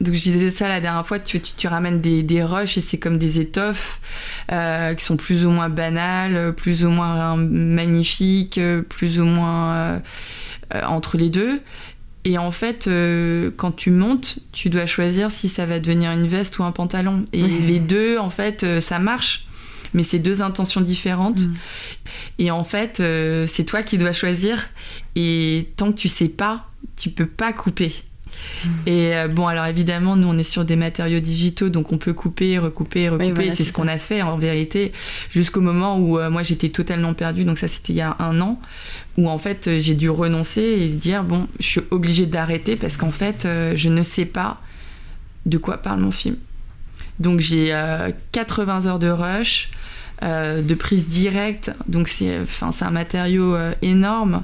[0.00, 2.98] donc je disais ça la dernière fois, tu, tu, ramènes des, des rushs et c'est
[2.98, 4.00] comme des étoffes
[4.48, 10.02] qui sont plus ou moins banales, plus ou moins magnifiques, plus ou moins
[10.72, 11.60] entre les deux.
[12.26, 16.26] Et en fait, euh, quand tu montes, tu dois choisir si ça va devenir une
[16.26, 17.24] veste ou un pantalon.
[17.32, 19.46] Et les deux, en fait, euh, ça marche.
[19.94, 21.42] Mais c'est deux intentions différentes.
[21.42, 21.54] Mm.
[22.40, 24.68] Et en fait, euh, c'est toi qui dois choisir.
[25.14, 27.92] Et tant que tu sais pas, tu peux pas couper.
[28.86, 32.58] Et bon, alors évidemment, nous on est sur des matériaux digitaux, donc on peut couper,
[32.58, 33.50] recouper, recouper.
[33.50, 34.92] c'est ce qu'on a fait en vérité,
[35.30, 37.44] jusqu'au moment où moi j'étais totalement perdue.
[37.44, 38.60] Donc ça, c'était il y a un an,
[39.16, 43.10] où en fait j'ai dû renoncer et dire bon, je suis obligée d'arrêter parce qu'en
[43.10, 44.60] fait euh, je ne sais pas
[45.46, 46.36] de quoi parle mon film.
[47.18, 47.68] Donc j'ai
[48.32, 49.70] 80 euh, heures de rush,
[50.22, 54.42] euh, de prise directe, donc c'est enfin c'est un matériau énorme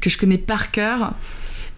[0.00, 1.12] que je connais par cœur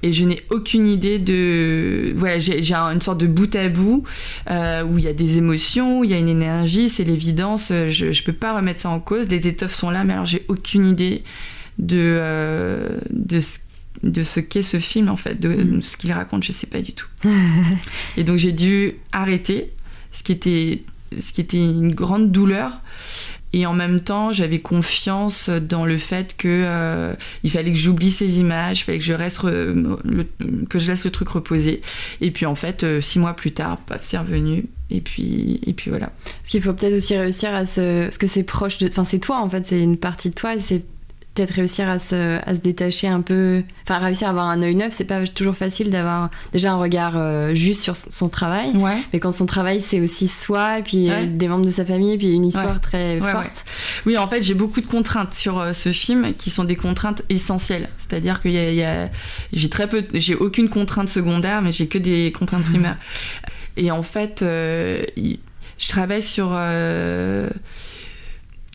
[0.02, 4.04] et je n'ai aucune idée de voilà j'ai une sorte de bout à bout
[4.48, 8.12] où il y a des émotions où il y a une énergie c'est l'évidence je
[8.12, 10.86] je peux pas remettre ça en cause les étoffes sont là mais alors j'ai aucune
[10.86, 11.22] idée
[11.80, 13.38] de, euh, de,
[14.02, 15.82] de ce qu'est ce film, en fait, de, mm.
[15.82, 17.08] ce qu'il raconte, je sais pas du tout.
[18.16, 19.72] et donc j'ai dû arrêter,
[20.12, 20.82] ce qui était,
[21.18, 22.72] ce qui était une grande douleur.
[23.52, 28.12] Et en même temps, j'avais confiance dans le fait que euh, il fallait que j'oublie
[28.12, 29.14] ces images, il fallait que je
[30.68, 31.82] que je laisse le truc reposer.
[32.20, 34.66] Et puis en fait, euh, six mois plus tard, paf, c'est revenu.
[34.90, 36.10] Et puis et puis voilà.
[36.24, 39.18] Parce qu'il faut peut-être aussi réussir à se, parce que c'est proche de, enfin c'est
[39.18, 40.84] toi en fait, c'est une partie de toi, c'est
[41.34, 44.74] peut-être réussir à se, à se, détacher un peu, enfin réussir à avoir un œil
[44.74, 48.72] neuf, c'est pas toujours facile d'avoir déjà un regard euh, juste sur son travail,
[49.12, 52.14] mais quand son travail c'est aussi soi, et puis euh, des membres de sa famille,
[52.14, 53.64] et puis une histoire très forte.
[54.06, 57.22] Oui, en fait j'ai beaucoup de contraintes sur euh, ce film qui sont des contraintes
[57.28, 59.08] essentielles, c'est-à-dire que y a,
[59.52, 62.96] j'ai très peu, j'ai aucune contrainte secondaire, mais j'ai que des contraintes primaires.
[63.76, 66.50] Et en fait, je travaille sur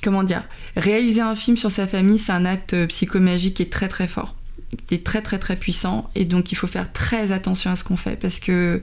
[0.06, 0.44] comment dire,
[0.78, 4.36] réaliser un film sur sa famille, c'est un acte psychomagique qui est très très fort.
[4.88, 7.86] Qui est très très très puissant et donc il faut faire très attention à ce
[7.86, 8.82] qu'on fait parce que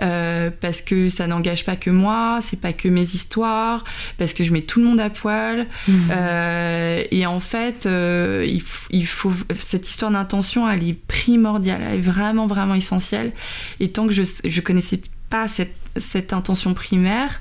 [0.00, 3.82] euh, parce que ça n'engage pas que moi c'est pas que mes histoires
[4.18, 5.66] parce que je mets tout le monde à poil.
[5.88, 5.92] Mmh.
[6.12, 8.46] euh, et en fait euh,
[8.90, 13.32] il, faut cette histoire d'intention elle est primordiale elle est vraiment vraiment essentielle.
[13.80, 17.40] Et tant que je je connaissais pas cette, cette intention primaire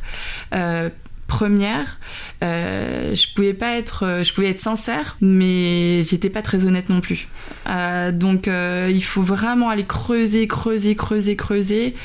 [1.27, 1.99] première,
[2.43, 7.01] euh, je pouvais pas être, je pouvais être sincère, mais j'étais pas très honnête non
[7.01, 7.27] plus.
[7.67, 11.95] Euh, donc euh, il faut vraiment aller creuser, creuser, creuser, creuser.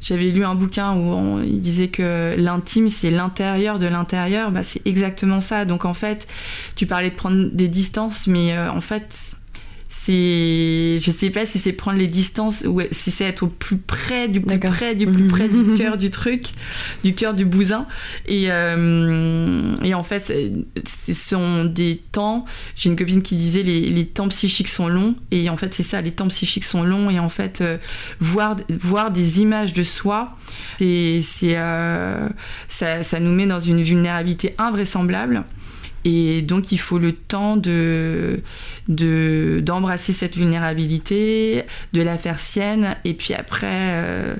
[0.00, 4.52] J'avais lu un bouquin où il disait que l'intime c'est l'intérieur de l'intérieur.
[4.52, 5.64] Bah, c'est exactement ça.
[5.64, 6.28] Donc en fait,
[6.76, 9.37] tu parlais de prendre des distances, mais en fait
[10.12, 14.28] je sais pas si c'est prendre les distances ou si c'est être au plus près
[14.28, 16.52] du plus près du plus près du cœur du truc,
[17.04, 17.86] du cœur du bousin.
[18.26, 20.32] Et, euh, et en fait,
[20.84, 22.44] ce sont des temps.
[22.76, 25.82] J'ai une copine qui disait les, les, temps psychiques sont longs et en fait c'est
[25.82, 27.76] ça, les temps psychiques sont longs et en fait euh,
[28.20, 30.36] voir voir des images de soi,
[30.78, 32.28] c'est euh,
[32.68, 35.44] ça, ça nous met dans une vulnérabilité invraisemblable.
[36.10, 38.40] Et donc il faut le temps de
[38.88, 44.34] d'embrasser cette vulnérabilité, de la faire sienne, et puis après euh,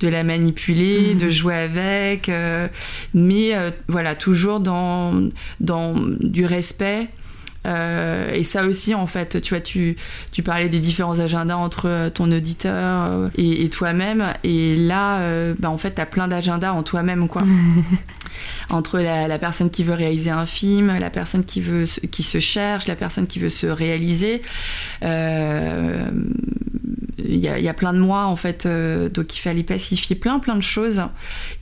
[0.00, 1.18] de la manipuler, mmh.
[1.18, 2.68] de jouer avec, euh,
[3.14, 7.08] mais euh, voilà toujours dans dans du respect
[7.66, 9.96] euh, et ça aussi, en fait, tu vois, tu,
[10.32, 14.32] tu parlais des différents agendas entre euh, ton auditeur euh, et, toi-même.
[14.44, 15.20] Et là,
[15.58, 17.42] bah, en fait, tu as plein d'agendas en toi-même, quoi.
[18.70, 22.40] entre la, la, personne qui veut réaliser un film, la personne qui, veut, qui se
[22.40, 24.42] cherche, la personne qui veut se réaliser.
[25.04, 26.08] Euh,
[27.26, 30.38] il y, y, a plein de mois en fait, euh, donc il fallait pacifier plein
[30.38, 31.02] plein de choses.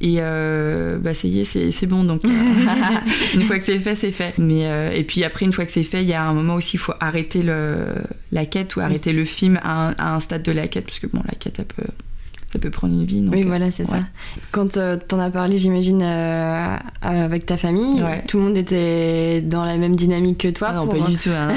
[0.01, 2.05] Et euh, bah ça y est, c'est bon.
[2.05, 2.29] Donc euh,
[3.35, 4.35] une fois que c'est fait, c'est fait.
[4.39, 4.63] Mais
[4.97, 6.81] et puis après, une fois que c'est fait, il y a un moment aussi, il
[6.81, 7.87] faut arrêter le,
[8.33, 10.99] la quête ou arrêter le film à un, à un, stade de la quête, parce
[10.99, 11.91] que bon, la quête, elle peut
[12.53, 13.23] ça peut prendre une vie.
[13.23, 14.01] Donc, oui, voilà, c'est ça.
[14.51, 19.79] Quand euh, t'en as parlé, j'imagine, avec ta famille, tout le monde était dans la
[19.79, 20.69] même dynamique que toi.
[20.71, 21.31] Ah non, pas du tout.
[21.31, 21.55] Hein.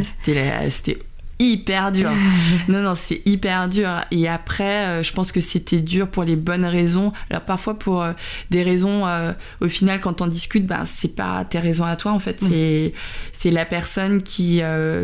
[0.00, 0.98] c'était
[1.40, 2.10] hyper dur.
[2.68, 3.88] non, non, c'est hyper dur.
[4.10, 7.12] Et après, euh, je pense que c'était dur pour les bonnes raisons.
[7.30, 8.12] Alors parfois pour euh,
[8.50, 12.12] des raisons, euh, au final, quand on discute, ben c'est pas tes raisons à toi.
[12.12, 12.92] En fait, c'est
[13.32, 14.60] c'est la personne qui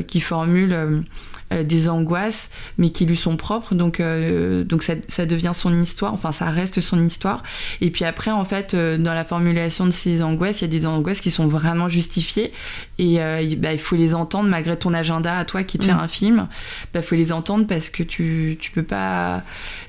[0.06, 1.04] qui formule
[1.50, 3.74] des angoisses, mais qui lui sont propres.
[3.74, 6.12] Donc, donc ça, ça, devient son histoire.
[6.12, 7.42] Enfin, ça reste son histoire.
[7.80, 10.86] Et puis après, en fait, dans la formulation de ces angoisses, il y a des
[10.86, 12.52] angoisses qui sont vraiment justifiées.
[12.98, 13.18] Et
[13.56, 15.98] bah, il faut les entendre malgré ton agenda à toi qui te fait mm.
[15.98, 16.48] un film.
[16.84, 19.42] Il bah, faut les entendre parce que tu, tu peux pas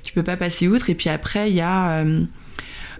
[0.03, 0.89] tu peux pas passer outre.
[0.89, 2.03] Et puis après, il y a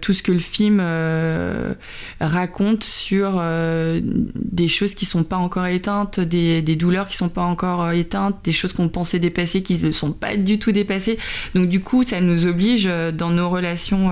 [0.00, 1.74] tout ce que le film euh,
[2.20, 7.28] raconte sur euh, des choses qui sont pas encore éteintes, des, des douleurs qui sont
[7.28, 10.72] pas encore euh, éteintes, des choses qu'on pensait dépasser qui ne sont pas du tout
[10.72, 11.18] dépassées.
[11.54, 14.10] Donc du coup, ça nous oblige dans nos relations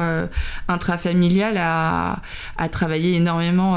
[0.69, 2.21] intrafamiliales à,
[2.57, 3.77] à, travailler énormément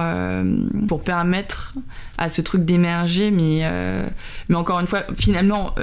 [0.88, 1.74] pour permettre
[2.18, 3.64] à ce truc d'émerger, mais,
[4.50, 5.76] mais encore une fois, finalement,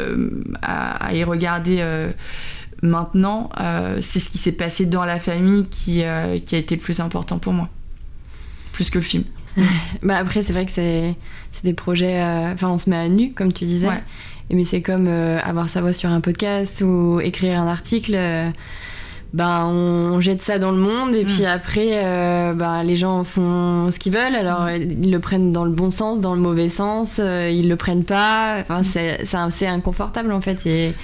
[0.62, 1.83] à, à, y regarder
[2.87, 6.77] Maintenant, euh, c'est ce qui s'est passé dans la famille qui, euh, qui, a été
[6.77, 7.68] le plus important pour moi,
[8.72, 9.25] plus que le film.
[10.03, 11.16] bah après, c'est vrai que c'est
[11.64, 12.22] des projets.
[12.22, 13.88] Euh, enfin, on se met à nu, comme tu disais.
[14.51, 18.12] Mais c'est comme avoir sa voix sur un podcast ou écrire un article.
[19.33, 21.46] ben, on, jette ça dans le monde et puis mm.
[21.46, 24.37] après, ben, les gens font ce qu'ils veulent.
[24.37, 25.03] Alors, mm.
[25.03, 28.59] ils le prennent dans le bon sens, dans le mauvais sens, ils le prennent pas.
[28.61, 28.85] Enfin, mm.
[28.85, 30.64] c'est assez inconfortable en fait.
[30.66, 30.94] Et,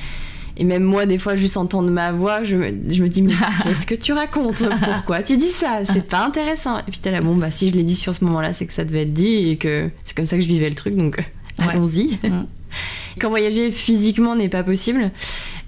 [0.56, 3.32] et même moi, des fois, juste entendre ma voix, je me, je me dis, mais
[3.62, 4.62] qu'est-ce que tu racontes?
[4.84, 5.80] Pourquoi tu dis ça?
[5.90, 6.78] C'est pas intéressant.
[6.80, 8.72] Et puis t'es là, bon, bah si je l'ai dit sur ce moment-là, c'est que
[8.72, 11.18] ça devait être dit et que c'est comme ça que je vivais le truc, donc
[11.58, 12.18] allons-y.
[13.18, 15.10] Quand voyager physiquement n'est pas possible,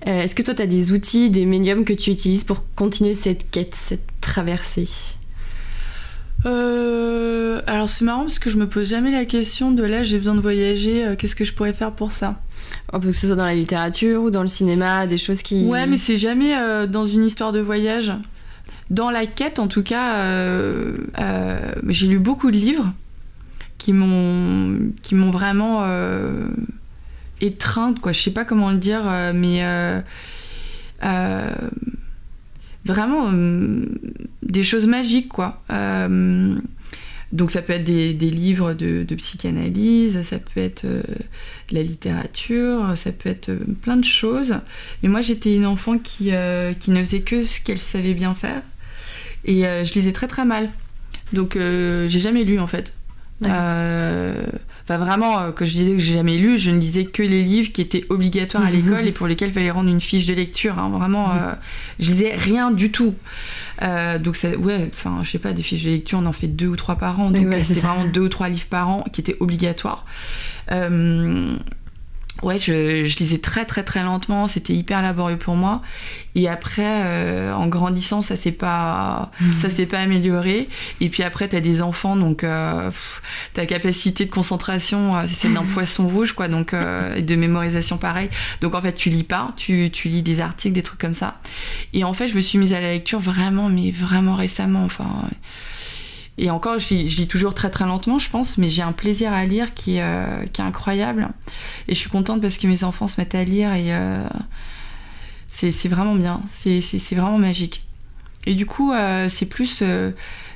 [0.07, 3.15] euh, est-ce que toi, tu as des outils, des médiums que tu utilises pour continuer
[3.15, 4.89] cette quête, cette traversée?
[6.47, 10.19] Euh, alors c'est marrant parce que je me pose jamais la question de là j'ai
[10.19, 12.43] besoin de voyager, euh, qu'est-ce que je pourrais faire pour ça?
[13.01, 15.65] Que ce soit dans la littérature ou dans le cinéma, des choses qui.
[15.65, 18.13] Ouais, mais c'est jamais euh, dans une histoire de voyage.
[18.91, 22.93] Dans la quête, en tout cas, euh, euh, j'ai lu beaucoup de livres
[23.79, 25.85] qui m'ont qui m'ont vraiment
[27.41, 28.13] étreinte, quoi.
[28.13, 29.03] Je sais pas comment le dire,
[29.35, 29.65] mais
[32.85, 33.33] vraiment
[34.43, 35.63] des choses magiques, quoi.
[37.35, 41.03] Donc ça peut être des, livres de, psychanalyse, ça peut être euh,
[41.69, 44.55] de la littérature, ça peut être euh, plein de choses.
[45.03, 48.35] Mais moi j'étais une enfant qui, euh, qui ne faisait que ce qu'elle savait bien
[48.35, 48.63] faire.
[49.45, 50.71] Et je lisais très très mal.
[51.35, 52.95] Donc j'ai jamais lu en fait.
[54.85, 57.73] Enfin, vraiment, que je disais que j'ai jamais lu, je ne lisais que les livres
[57.73, 60.79] qui étaient obligatoires à l'école et pour lesquels il fallait rendre une fiche de lecture.
[60.79, 60.91] Hein.
[60.91, 61.31] Vraiment,
[61.99, 63.15] je lisais rien du tout.
[63.83, 66.47] Euh, donc, ça, ouais, enfin, je sais pas, des fiches de lecture, on en fait
[66.47, 67.31] deux ou trois par an.
[67.31, 70.07] Donc, c'était vraiment deux ou trois livres par an qui étaient obligatoires.
[70.71, 71.57] Euh,
[72.43, 75.83] ouais, je, je, lisais très très très lentement, c'était hyper laborieux pour moi.
[76.35, 79.59] Et après, euh, en grandissant, ça s'est pas, mmh.
[79.59, 80.69] ça s'est pas amélioré.
[81.01, 82.91] Et puis après, t'as des enfants, donc euh,
[83.53, 86.49] ta capacité de concentration, euh, c'est celle d'un poisson rouge, quoi.
[86.49, 88.29] Donc euh, et de mémorisation, pareil.
[88.61, 91.41] Donc en fait, tu lis pas, tu, tu lis des articles, des trucs comme ça.
[91.93, 94.85] Et en fait, je me suis mise à la lecture vraiment, mais vraiment récemment.
[94.85, 95.29] Enfin.
[96.37, 99.45] Et encore, je lis, toujours très très lentement, je pense, mais j'ai un plaisir à
[99.45, 101.29] lire qui, euh, qui est incroyable.
[101.87, 104.27] Et je suis contente parce que mes enfants se mettent à lire et euh,
[105.49, 106.81] c'est vraiment bien, c'est
[107.15, 107.85] vraiment magique.
[108.47, 110.11] Et du coup, euh, c'est plus, euh,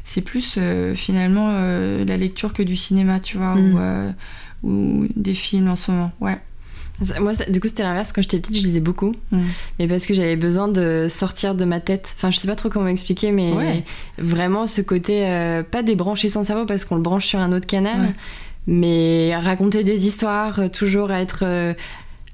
[0.04, 4.14] c'est plus euh, finalement la lecture que du cinéma, tu vois, mm.
[4.62, 6.12] ou, ou des films en ce moment.
[6.20, 6.38] Ouais.
[7.20, 8.12] Moi, du coup, c'était l'inverse.
[8.12, 9.14] Quand j'étais petite, je lisais beaucoup.
[9.78, 12.14] Mais parce que j'avais besoin de sortir de ma tête.
[12.16, 13.84] Enfin, je sais pas trop comment expliquer, mais ouais.
[14.18, 17.66] vraiment ce côté, euh, pas débrancher son cerveau parce qu'on le branche sur un autre
[17.66, 18.14] canal, ouais.
[18.66, 21.40] mais raconter des histoires, toujours être.
[21.42, 21.74] Euh,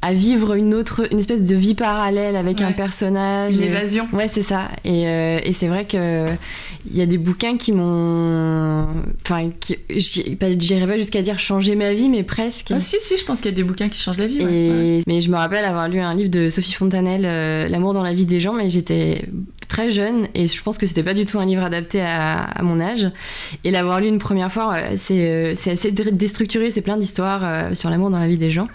[0.05, 2.65] à vivre une autre, une espèce de vie parallèle avec ouais.
[2.65, 3.57] un personnage.
[3.57, 4.07] Une évasion.
[4.13, 4.69] Ouais, c'est ça.
[4.85, 6.27] Et, euh, et c'est vrai que
[6.91, 8.87] il y a des bouquins qui m'ont,
[9.25, 9.49] enfin,
[9.89, 12.71] j'irais pas jusqu'à dire changer ma vie, mais presque.
[12.71, 14.43] Ah si si, je pense qu'il y a des bouquins qui changent la vie.
[14.43, 14.45] Et...
[14.45, 15.03] Ouais.
[15.07, 18.13] Mais je me rappelle avoir lu un livre de Sophie Fontanelle, euh, L'amour dans la
[18.13, 19.25] vie des gens, mais j'étais
[19.69, 22.63] très jeune et je pense que c'était pas du tout un livre adapté à, à
[22.63, 23.09] mon âge.
[23.65, 27.89] Et l'avoir lu une première fois, c'est euh, c'est assez déstructuré, c'est plein d'histoires sur
[27.89, 28.69] l'amour dans la vie des gens.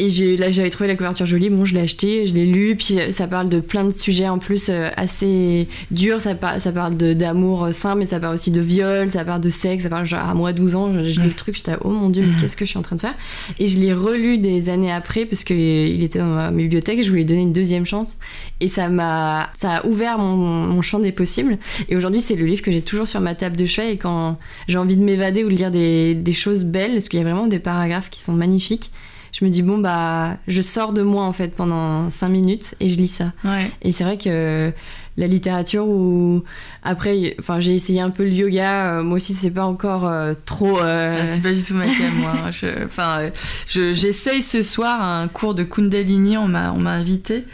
[0.00, 2.74] Et j'ai, là, j'avais trouvé la couverture jolie, bon, je l'ai acheté, je l'ai lu,
[2.74, 6.20] puis ça parle de plein de sujets en plus euh, assez durs.
[6.20, 9.40] Ça, par, ça parle de, d'amour sain, mais ça parle aussi de viol, ça parle
[9.40, 11.76] de sexe, ça parle genre à moi 12 ans, je, je lis le truc, j'étais
[11.82, 13.14] oh mon dieu, mais qu'est-ce que je suis en train de faire?
[13.60, 17.10] Et je l'ai relu des années après, parce qu'il était dans ma bibliothèque, et je
[17.10, 18.18] voulais lui donner une deuxième chance.
[18.58, 21.56] Et ça m'a, ça a ouvert mon, mon champ des possibles.
[21.88, 24.38] Et aujourd'hui, c'est le livre que j'ai toujours sur ma table de chevet, et quand
[24.66, 27.24] j'ai envie de m'évader ou de lire des, des choses belles, parce qu'il y a
[27.24, 28.90] vraiment des paragraphes qui sont magnifiques
[29.34, 32.86] je me dis bon bah je sors de moi en fait pendant cinq minutes et
[32.86, 33.32] je lis ça.
[33.44, 33.70] Ouais.
[33.82, 34.72] Et c'est vrai que
[35.16, 36.44] la littérature ou
[36.84, 40.34] après enfin j'ai essayé un peu le yoga euh, moi aussi c'est pas encore euh,
[40.44, 41.22] trop euh...
[41.22, 42.32] ah, c'est pas du tout ma cam moi
[42.84, 43.30] enfin
[43.66, 47.44] je, j'essaye ce soir un cours de kundalini on m'a on m'a invité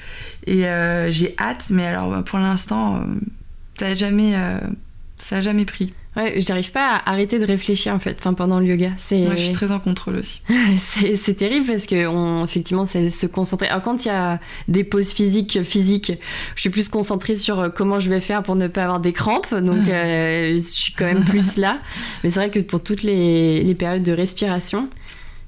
[0.47, 3.05] et euh, j'ai hâte mais alors pour l'instant
[3.79, 4.35] ça a jamais
[5.19, 8.61] ça a jamais pris Ouais, j'arrive pas à arrêter de réfléchir en fait, enfin pendant
[8.61, 8.93] le yoga.
[8.99, 9.27] C'est.
[9.27, 10.43] Ouais, je suis très en contrôle aussi.
[10.79, 13.69] c'est, c'est terrible parce que on, effectivement, c'est se concentrer.
[13.69, 16.13] Alors quand il y a des pauses physiques, physiques,
[16.57, 19.55] je suis plus concentrée sur comment je vais faire pour ne pas avoir des crampes,
[19.55, 21.79] donc euh, je suis quand même plus là.
[22.25, 24.89] Mais c'est vrai que pour toutes les, les périodes de respiration,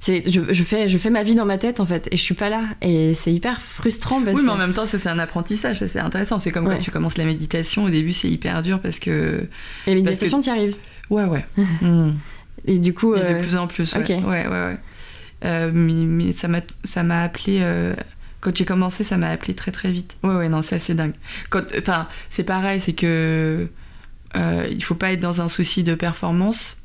[0.05, 2.23] c'est je, je, fais je fais ma vie dans ma tête en fait et je
[2.23, 2.65] suis pas là.
[2.83, 4.55] Et c'est hyper frustrant parce oui mais que...
[4.55, 6.41] en même temps ça c'est un apprentissage ça c'est intéressant.
[6.41, 6.75] C'est comme Ouais.
[6.75, 9.47] quand tu commences la méditation au début c'est hyper dur parce que
[9.87, 10.77] et la méditation parce t'y arrives
[11.09, 11.47] ouais ouais.
[11.83, 12.15] Mm.
[12.67, 14.05] et du coup Et de euh, plus en plus ouais.
[14.05, 14.77] ouais ouais, ouais.
[15.45, 17.95] Euh, mais, mais ça m'a ça m'a appelé euh,
[18.41, 20.17] quand j'ai commencé ça m'a appelé très très vite.
[20.25, 21.15] Ouais ouais non c'est assez dingue.
[21.51, 23.69] Quand enfin c'est pareil c'est que
[24.35, 26.77] il faut pas être dans un souci de performance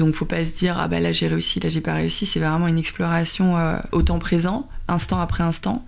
[0.00, 2.24] donc faut pas se dire ah bah là j'ai réussi, là j'ai pas réussi.
[2.24, 5.84] C'est vraiment une exploration euh, au temps présent, instant après instant.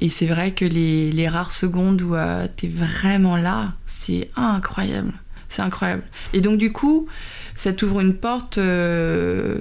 [0.00, 5.12] Et c'est vrai que les, les, rares secondes où euh, t'es vraiment là, c'est incroyable.
[5.48, 6.04] C'est incroyable.
[6.32, 7.08] Et donc du coup,
[7.56, 9.58] ça t'ouvre une porte euh,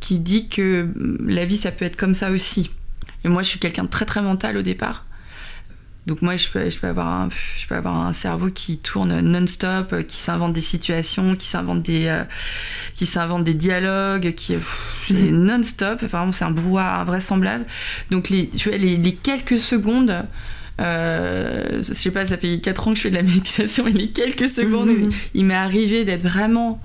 [0.00, 0.92] qui dit que
[1.24, 2.70] la vie ça peut être comme ça aussi.
[3.24, 5.06] Et moi je suis quelqu'un de très très mental au départ.
[6.08, 9.20] Donc moi, je peux, je peux, avoir, un, je peux avoir un cerveau qui tourne
[9.20, 12.24] non-stop, qui s'invente des situations, qui s'invente des, euh,
[12.94, 16.00] qui s'invente des dialogues, qui pff, est non-stop.
[16.02, 17.66] Enfin, vraiment, c'est un brouhaha invraisemblable.
[18.10, 20.24] Donc les, tu vois, les, les quelques secondes.
[20.80, 23.92] Euh, je sais pas, ça fait 4 ans que je fais de la méditation, et
[23.92, 25.10] les quelques secondes, Mhm.
[25.34, 26.80] il, il m'est arrivé d'être vraiment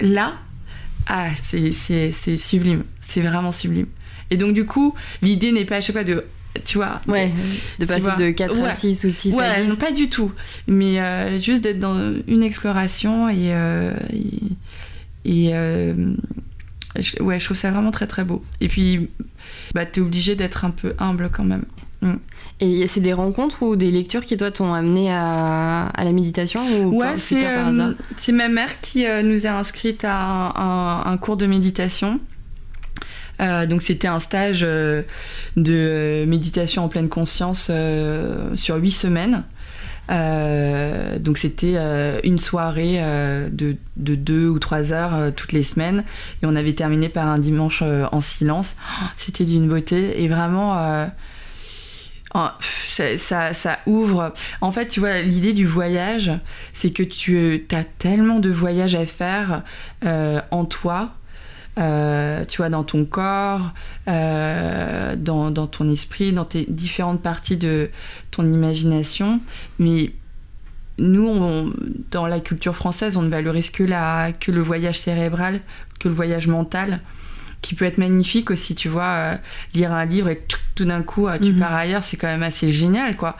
[0.00, 0.34] là.
[1.06, 2.84] Ah, c'est c'est sublime.
[3.02, 3.86] C'est vraiment sublime.
[4.30, 6.24] Et donc, du coup, l'idée n'est pas à chaque fois de
[6.64, 6.94] tu vois.
[7.06, 7.32] Ouais,
[7.78, 8.12] de passer vois.
[8.14, 8.68] de 4 Ouais.
[8.68, 9.68] à 6 ou de 6 à Ouais, 10.
[9.68, 10.32] non, pas du tout.
[10.66, 13.52] Mais euh, juste d'être dans une exploration et.
[13.52, 16.14] euh, et, et, euh,
[16.98, 18.42] je, ouais, je trouve ça vraiment très très beau.
[18.60, 19.08] Et puis,
[19.74, 21.64] bah, t'es obligé d'être un peu humble quand même.
[22.00, 22.14] Mm.
[22.60, 26.82] Et c'est des rencontres ou des lectures qui, toi, t'ont amené à, à la méditation
[26.86, 32.18] ou Ouais, c'est ma mère qui nous a inscrites à un cours de méditation.
[33.40, 35.02] Euh, donc c'était un stage euh,
[35.56, 37.70] de euh, méditation en pleine conscience
[38.54, 39.44] sur huit semaines.
[40.08, 41.76] Donc c'était
[42.24, 42.98] une soirée
[43.50, 46.02] de, de deux ou trois heures toutes les semaines
[46.42, 48.76] et on avait terminé par un dimanche en silence.
[48.80, 51.06] Oh, c'était d'une beauté et vraiment
[52.32, 54.32] ça, ouvre.
[54.62, 56.32] En fait, tu vois, l'idée du voyage,
[56.72, 59.62] c'est que tu as tellement de voyages à faire
[60.02, 61.17] en toi
[61.78, 63.72] euh, tu vois, dans ton corps,
[64.08, 67.90] euh, dans, ton esprit, dans tes différentes parties de
[68.30, 69.40] ton imagination.
[69.78, 70.12] Mais
[70.98, 71.72] nous,
[72.10, 75.60] dans la culture française, on ne valorise que, la, que le voyage cérébral,
[76.00, 77.00] que le voyage mental
[77.62, 79.34] qui peut être magnifique aussi, tu vois, euh,
[79.74, 80.40] lire un livre et
[80.74, 81.58] tout d'un coup euh, tu mhm.
[81.58, 83.36] pars ailleurs, c'est quand même assez génial, quoi.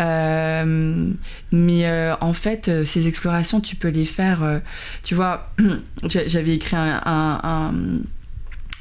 [0.00, 1.08] Euh,
[1.52, 1.90] mais
[2.20, 4.60] en fait, ces explorations, tu peux les faire,
[5.02, 5.52] tu vois,
[6.04, 7.72] j'avais écrit un, un,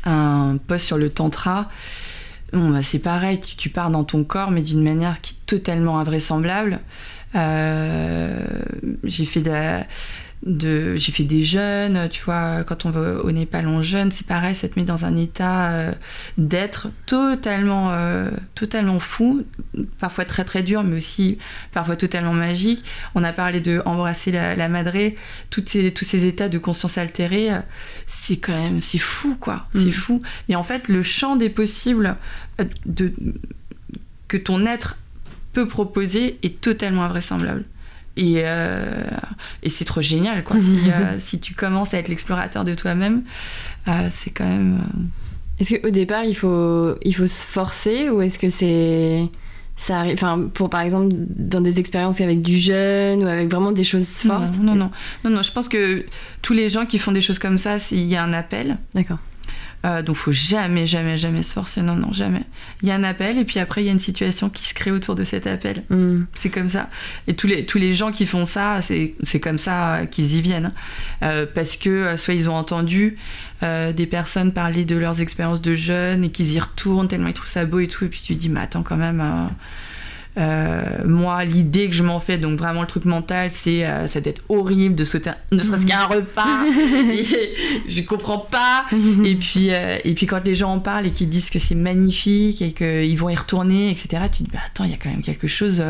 [0.05, 1.69] un, post sur le tantra.
[2.53, 5.45] Bon, bah, c'est pareil, tu, tu, pars dans ton corps, mais d'une manière qui est
[5.45, 6.79] totalement invraisemblable.
[7.33, 9.85] j'ai fait de la
[10.43, 14.25] de j'ai fait des jeûnes tu vois quand on va au Népal on jeûne c'est
[14.25, 15.91] pareil ça te met dans un état euh,
[16.37, 19.45] d'être totalement euh, totalement fou
[19.99, 21.37] parfois très très dur mais aussi
[21.71, 22.83] parfois totalement magique.
[23.15, 25.15] On a parlé de embrasser la, la madré.
[25.49, 27.59] Toutes ces, tous ces états de conscience altérée euh,
[28.07, 29.67] c'est quand même c'est fou quoi.
[29.73, 29.91] C'est mm.
[29.91, 30.21] fou.
[30.47, 32.15] Et en fait le champ des possibles
[32.85, 33.13] de
[34.27, 34.97] que ton être
[35.53, 37.65] peut proposer est totalement invraisemblable
[38.19, 39.01] et, euh,
[39.63, 40.59] et c'est trop génial, quoi.
[40.59, 43.23] si, euh, si, tu commences à être l'explorateur de toi-même,
[43.87, 44.83] euh, c'est quand même.
[45.57, 49.25] Est-ce qu'au départ, il faut, il faut se forcer ou est-ce que c'est.
[49.77, 53.71] Ça arrive, enfin, pour par exemple, dans des expériences avec du jeûne ou avec vraiment
[53.71, 54.91] des choses fortes Non, non, non.
[55.23, 56.05] Non, non, je pense que
[56.41, 58.77] tous les gens qui font des choses comme ça, il y a un appel.
[58.93, 59.19] D'accord.
[59.85, 61.81] Euh, donc faut jamais, jamais, jamais se forcer.
[61.81, 62.43] Non, non, jamais.
[62.81, 64.73] Il y a un appel et puis après il y a une situation qui se
[64.73, 65.83] crée autour de cet appel.
[65.89, 66.23] Mm.
[66.33, 66.89] C'est comme ça.
[67.27, 70.73] Et tous les, tous les gens qui font ça, c'est comme ça qu'ils y viennent.
[71.23, 73.17] Euh, parce que euh, soit ils ont entendu
[73.61, 77.47] des personnes parler de leurs expériences de jeunes et qu'ils y retournent tellement ils trouvent
[77.49, 78.05] ça beau et tout.
[78.05, 79.47] Et puis tu te dis, mais attends quand même euh,
[80.35, 84.31] moi, l'idée que je m'en fais, donc vraiment le truc mental, c'est euh, ça doit
[84.31, 86.65] être horrible de sauter, ne serait-ce qu'un repas.
[87.87, 88.85] je comprends pas.
[89.25, 91.75] et puis euh, et puis quand les gens en parlent et qu'ils disent que c'est
[91.75, 94.23] magnifique et qu'ils vont y retourner, etc.
[94.31, 95.83] Tu te dis bah, attends, il y a quand même quelque chose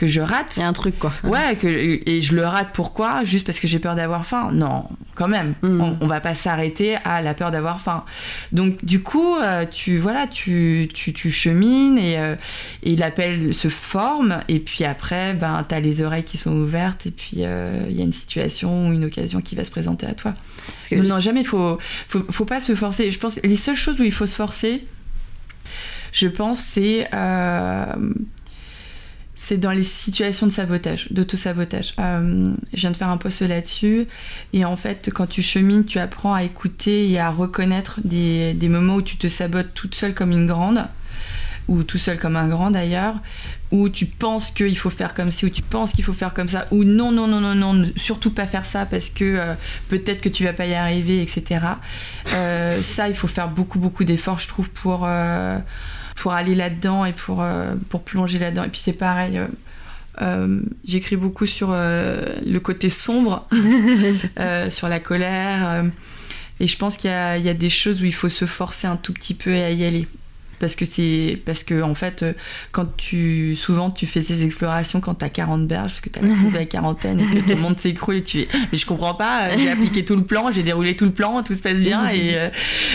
[0.00, 0.46] que je rate.
[0.48, 1.12] C'est un truc quoi.
[1.24, 3.22] Ouais, que, et je le rate pourquoi?
[3.22, 5.54] Juste parce que j'ai peur d'avoir faim Non, quand même.
[5.60, 5.98] Mm.
[6.00, 8.06] On, va pas s'arrêter à la peur d'avoir faim.
[8.50, 12.34] Donc du coup, euh, tu voilà, tu, tu, tu chemines et, euh,
[12.82, 17.10] et l'appel se forme et puis après, ben as les oreilles qui sont ouvertes et
[17.10, 20.14] puis euh, il y a une situation ou une occasion qui va se présenter à
[20.14, 20.32] toi.
[20.92, 21.78] non, jamais faut,
[22.08, 23.10] faut faut pas se forcer.
[23.10, 24.82] Je pense que les seules choses où il faut se forcer,
[26.12, 27.06] je pense, c'est
[29.42, 31.94] c'est dans les situations de sabotage, d'auto-sabotage.
[31.98, 34.06] Euh, je viens de faire un post là-dessus.
[34.52, 38.96] Et en fait, quand tu chemines, tu apprends à écouter et à reconnaître des, moments
[38.96, 40.84] où tu te sabotes toute seule comme une grande,
[41.68, 43.14] ou tout seul comme un grand d'ailleurs,
[43.70, 46.50] où tu penses qu'il faut faire comme ci, ou tu penses qu'il faut faire comme
[46.50, 49.54] ça, ou non, non, non, non, non, surtout pas faire ça parce que euh,
[49.88, 51.64] peut-être que tu vas pas y arriver, etc.
[52.34, 55.08] Euh, ça, il faut faire beaucoup, beaucoup d'efforts, je trouve, pour
[56.20, 58.64] pour aller là-dedans et pour, euh, pour plonger là-dedans.
[58.64, 59.38] Et puis c'est pareil.
[59.38, 59.46] Euh,
[60.20, 63.48] euh, j'écris beaucoup sur le côté sombre,
[64.68, 65.84] sur la colère.
[66.58, 68.96] et je pense qu'il y, y, a des choses où il faut se forcer un
[68.96, 70.06] tout petit peu à y aller
[70.60, 72.32] parce que c'est parce que en fait euh,
[72.70, 76.58] quand tu souvent tu fais ces explorations quand t'as 40 berges parce que t'as la,
[76.60, 79.48] la quarantaine et que tout le monde s'écroule et tu fais mais je comprends pas
[79.48, 82.08] euh, j'ai appliqué tout le plan j'ai déroulé tout le plan tout se passe bien
[82.10, 82.50] et, euh,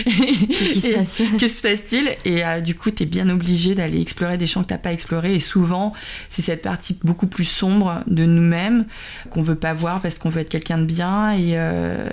[0.06, 2.16] que se passe-t-il?
[2.26, 5.40] Et du coup t'es bien obligé d'aller explorer des champs que t'as pas explorés et
[5.40, 5.92] souvent
[6.30, 8.86] c'est cette partie beaucoup plus sombre de nous-mêmes
[9.32, 11.58] qu'on veut pas voir parce qu'on veut être quelqu'un de bien et,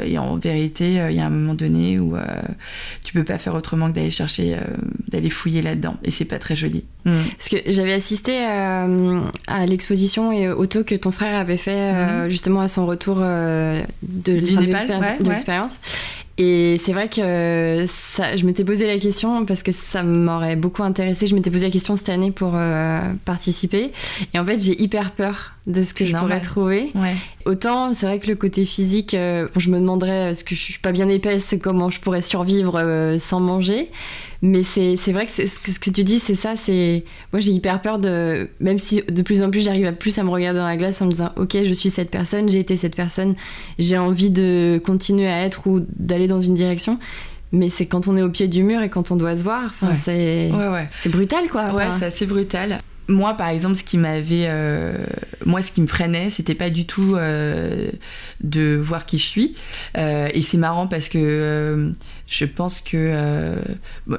[0.07, 2.17] et en vérité il y a un moment donné où
[3.05, 4.57] tu peux pas faire autrement que d'aller chercher
[5.09, 6.85] d'aller fouiller là-dedans et c'est pas très joli.
[7.05, 7.17] Mm.
[7.37, 12.27] Parce que j'avais assisté euh, à l'exposition et auto que ton frère avait fait euh,
[12.27, 12.31] mm.
[12.31, 15.79] justement à son retour euh, de l'expérience.
[16.39, 20.83] Et c'est vrai que ça, je m'étais posé la question parce que ça m'aurait beaucoup
[20.83, 21.27] intéressé.
[21.27, 22.59] Je m'étais posé la question cette année pour
[23.27, 23.93] participer.
[24.33, 26.93] Et en fait, j'ai hyper peur de ce que je pourrais trouver.
[27.45, 30.93] Autant, c'est vrai que le côté physique, je me demanderais, est-ce que je suis pas
[30.93, 33.91] bien épaisse, comment je pourrais survivre sans manger.
[34.45, 36.57] Mais c'est vrai que ce que, ce que tu dis, c'est ça.
[36.57, 38.49] C'est Moi, j'ai hyper peur de.
[38.59, 41.01] Même si de plus en plus, j'arrive à plus à me regarder dans la glace
[41.01, 43.37] en me disant Ok, je suis cette personne, j'ai été cette personne,
[43.79, 46.99] j'ai envie de continuer à être ou d'aller dans une direction.
[47.53, 49.67] Mais c'est quand on est au pied du mur et quand on doit se voir.
[49.67, 51.73] Enfin, c'est ouais, c'est brutal, quoi.
[51.73, 52.81] Ouais, c'est assez brutal
[53.13, 54.97] moi, par exemple, ce qui m'avait, euh,
[55.45, 57.91] moi, ce qui me freinait, c'était pas du tout euh,
[58.43, 59.55] de voir qui je suis.
[59.97, 61.93] Euh, et c'est marrant parce que
[62.27, 63.55] je pense que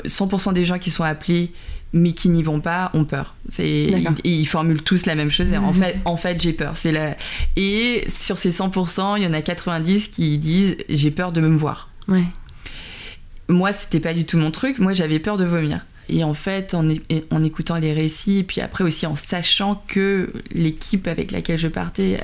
[0.05, 1.51] 100% des gens qui sont appelés
[1.95, 3.35] mais qui n'y vont pas ont peur.
[3.59, 5.53] Ils, ils, formulent tous la même chose.
[5.53, 6.75] en fait, en fait j'ai peur.
[6.75, 7.15] C'est la...
[7.55, 11.55] Et sur ces 100%, il y en a 90 qui disent j'ai peur de me
[11.55, 11.91] voir.
[12.07, 12.23] Ouais.
[13.47, 14.79] moi, c'était pas du tout mon truc.
[14.79, 15.85] Moi, j'avais peur de vomir.
[16.09, 16.87] Et en fait, en,
[17.31, 21.69] en, écoutant les récits, et puis après aussi en sachant que l'équipe avec laquelle je
[21.69, 22.19] partais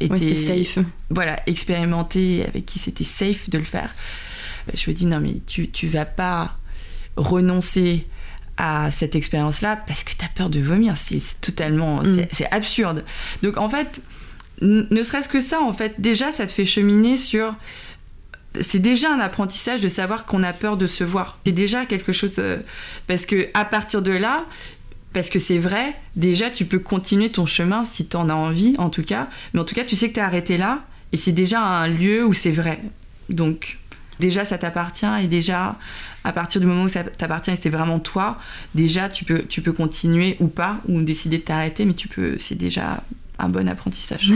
[0.00, 0.78] était safe.
[1.10, 3.94] Voilà, expérimentée, avec qui c'était safe de le faire,
[4.74, 6.56] je me dis non, mais tu, tu vas pas
[7.16, 8.06] renoncer
[8.56, 10.96] à cette expérience-là parce que tu as peur de vomir.
[10.96, 12.02] C'est totalement.
[12.02, 12.26] Mm.
[12.32, 13.04] C'est absurde.
[13.42, 14.00] Donc en fait,
[14.62, 17.54] ne serait-ce que ça, en fait, déjà, ça te fait cheminer sur
[18.62, 21.38] c'est déjà un apprentissage de savoir qu'on a peur de se voir.
[21.46, 22.58] C'est déjà quelque chose euh,
[23.06, 24.44] parce que à partir de là,
[25.12, 28.74] parce que c'est vrai, déjà tu peux continuer ton chemin si tu en as envie
[28.78, 31.32] en tout cas, mais en tout cas tu sais que tu arrêté là et c'est
[31.32, 32.80] déjà un lieu où c'est vrai.
[33.28, 33.78] Donc
[34.20, 35.78] déjà ça t'appartient et déjà
[36.24, 38.38] à partir du moment où ça t'appartient et c'est vraiment toi,
[38.74, 42.36] déjà tu peux tu peux continuer ou pas ou décider de t'arrêter mais tu peux
[42.38, 43.02] c'est déjà
[43.38, 44.32] un bon apprentissage.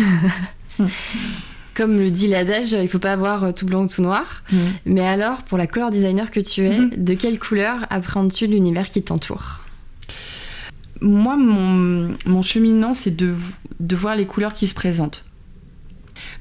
[1.75, 4.43] comme le dit l'adage, il faut pas avoir euh, tout blanc ou tout noir.
[4.53, 4.57] Mm.
[4.87, 7.05] Mais alors, pour la couleur designer que tu es, mm-hmm.
[7.05, 9.61] de quelle couleur appréhendes-tu l'univers qui t'entoure?
[11.01, 13.35] Moi, mon, mon cheminement, c'est de,
[13.79, 15.25] de, voir les couleurs qui se présentent.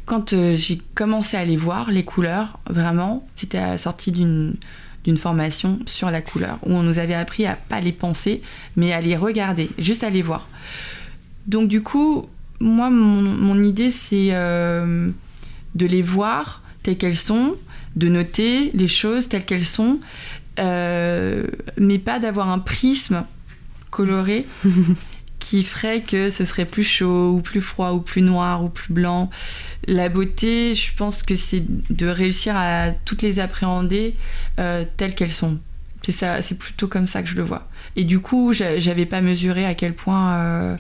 [0.05, 4.55] Quand euh, j'ai commencé à les voir, les couleurs, vraiment, c'était à la sortie d'une
[5.05, 8.41] d'une formation sur la couleur, où on nous avait appris à pas les penser,
[8.75, 10.47] mais à les regarder, juste à les voir.
[11.47, 12.27] Donc du coup,
[12.59, 15.09] moi, mon, mon idée, c'est euh,
[15.75, 17.55] de les voir telles qu'elles sont,
[17.95, 19.99] de noter les choses telles qu'elles sont,
[20.59, 21.45] euh,
[21.77, 23.25] mais pas d'avoir un prisme
[23.91, 24.45] coloré
[25.39, 28.93] qui ferait que ce serait plus chaud ou plus froid ou plus noir ou plus
[28.93, 29.29] blanc.
[29.87, 34.15] La beauté, je pense que c'est de réussir à toutes les appréhender
[34.59, 35.59] euh, telles qu'elles sont.
[36.03, 37.69] C'est ça, c'est plutôt comme ça que je le vois.
[37.95, 40.77] Et du coup, j'avais pas mesuré à quel point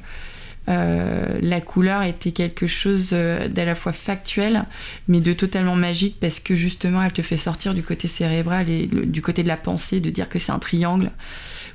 [0.69, 4.65] la couleur était quelque chose euh, d'à la fois factuel,
[5.07, 8.87] mais de totalement magique parce que justement, elle te fait sortir du côté cérébral et
[8.87, 11.11] du côté de la pensée, de dire que c'est un triangle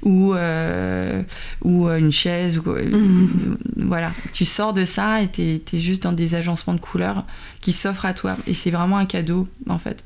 [0.03, 1.23] ou, euh,
[1.63, 2.59] ou une chaise.
[2.59, 3.57] Ou, mhm.
[3.77, 7.25] Voilà, tu sors de ça et t'es es juste dans des agencements de couleurs
[7.61, 8.37] qui s'offrent à toi.
[8.47, 10.05] Et c'est vraiment un cadeau, en fait.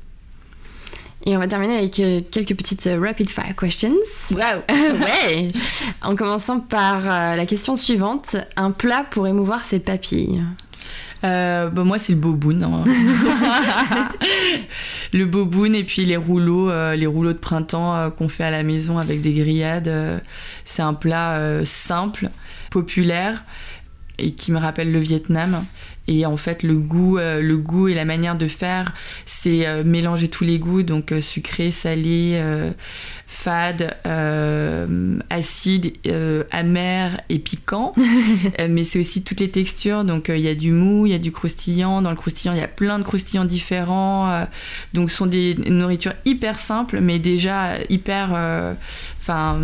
[1.25, 3.95] Et on va terminer avec euh, quelques petites euh, rapid fire questions.
[4.31, 5.51] Wow Ouais.
[6.01, 8.37] En commençant par euh, la question suivante.
[8.55, 10.43] Un plat pour émouvoir ses papilles.
[11.21, 12.83] Bah, moi c'est le boboon hein.
[15.13, 18.97] le boboon et puis les rouleaux les rouleaux de printemps qu'on fait à la maison
[18.97, 20.23] avec des grillades
[20.63, 22.29] c'est un plat simple
[22.69, 23.43] populaire
[24.17, 25.61] et qui me rappelle le Vietnam
[26.09, 28.93] et en fait, le goût, euh, le goût et la manière de faire,
[29.27, 32.41] c'est euh, mélanger tous les goûts, donc euh, sucré, salé,
[33.27, 33.95] fade,
[35.29, 35.93] acide,
[36.49, 37.93] amer et piquant.
[38.69, 40.03] mais c'est aussi toutes les textures.
[40.03, 42.01] Donc il y a du mou, il y a du croustillant.
[42.01, 44.47] Dans le croustillant, il y a plein de croustillants différents.
[44.95, 48.75] donc ce sont des nourritures hyper simples, mais déjà hyper
[49.21, 49.59] enfin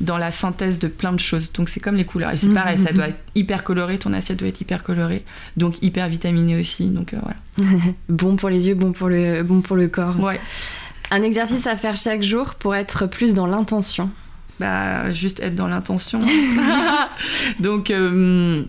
[0.00, 1.52] dans la synthèse de plein de choses.
[1.52, 2.30] Donc c'est comme les couleurs.
[2.32, 5.24] Et c'est pareil, ça doit être hyper coloré, ton assiette doit être hyper colorée.
[5.56, 6.86] Donc hyper vitaminé aussi.
[6.86, 7.72] Donc euh, voilà.
[8.08, 10.18] bon pour les yeux, bon pour le, bon pour le corps.
[10.20, 10.40] Ouais.
[11.10, 14.10] Un exercice à faire chaque jour pour être plus dans l'intention.
[14.58, 16.20] Bah juste être dans l'intention.
[17.60, 18.64] Donc euh,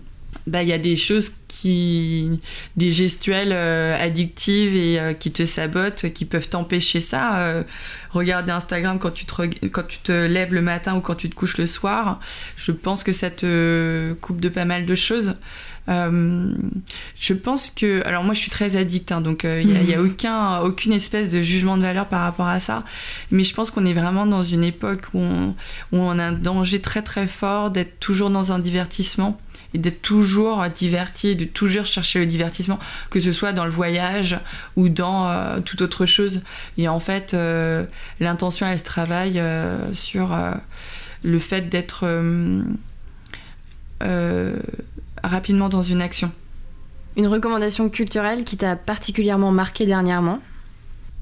[0.46, 2.40] bah il y a des choses qui
[2.76, 7.64] des gestuelles euh, addictives et qui te sabotent qui peuvent t'empêcher ça.
[8.10, 11.34] Regarder Instagram quand tu te quand tu te lèves le matin ou quand tu te
[11.34, 12.20] couches le soir.
[12.56, 15.34] Je pense que ça te coupe de pas mal de choses.
[15.88, 16.54] Euh,
[17.16, 19.98] je pense que, alors moi je suis très addict, hein, donc il euh, n'y a,
[19.98, 22.84] a, aucun, aucune espèce de jugement de valeur par rapport à ça,
[23.30, 25.48] mais je pense qu'on est vraiment dans une époque où on,
[25.92, 29.40] où on a un danger très très fort d'être toujours dans un divertissement
[29.74, 32.78] et d'être toujours diverti, de toujours chercher le divertissement,
[33.10, 34.38] que ce soit dans le voyage
[34.76, 36.42] ou dans euh, toute autre chose.
[36.78, 37.36] Et en fait,
[38.20, 39.42] l'intention, elle se travaille
[39.92, 40.36] sur
[41.22, 42.06] le fait d'être
[45.22, 46.32] rapidement dans une action.
[47.16, 50.40] Une recommandation culturelle qui t'a particulièrement marqué dernièrement?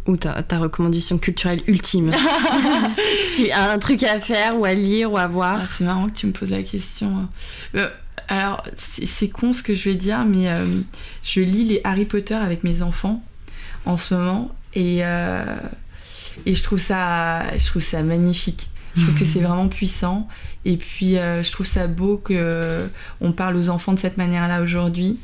[0.06, 2.10] Ou ta, ta, recommandation culturelle ultime
[3.34, 5.60] Si un truc à faire ou à lire ou à voir.
[5.62, 7.28] Ah, c'est marrant que tu me poses la question.
[7.74, 7.88] Euh,
[8.30, 10.64] alors, c'est con ce que je vais dire, mais euh,
[11.24, 13.20] je lis les Harry Potter avec mes enfants
[13.86, 15.56] en ce moment et, euh,
[16.46, 18.68] et je, trouve ça, je trouve ça magnifique.
[18.96, 20.28] Je trouve que c'est vraiment puissant.
[20.64, 25.18] Et puis, euh, je trouve ça beau qu'on parle aux enfants de cette manière-là aujourd'hui.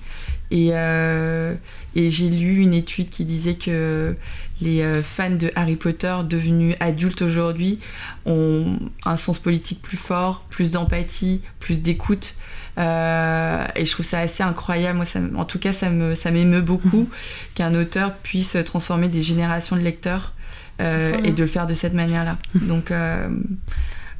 [0.51, 1.55] Et, euh,
[1.95, 4.15] et j'ai lu une étude qui disait que
[4.63, 7.79] les fans de Harry Potter devenus adultes aujourd'hui
[8.25, 12.37] ont un sens politique plus fort, plus d'empathie, plus d'écoute.
[12.79, 14.97] et je trouve ça assez incroyable.
[14.97, 16.31] Moi, ça, en tout cas, ça m'émeut ça
[16.63, 17.09] beaucoup
[17.55, 20.33] qu'un auteur puisse transformer des générations de lecteurs
[20.79, 22.39] et de le faire de cette manière-là.
[22.55, 22.93] Donc,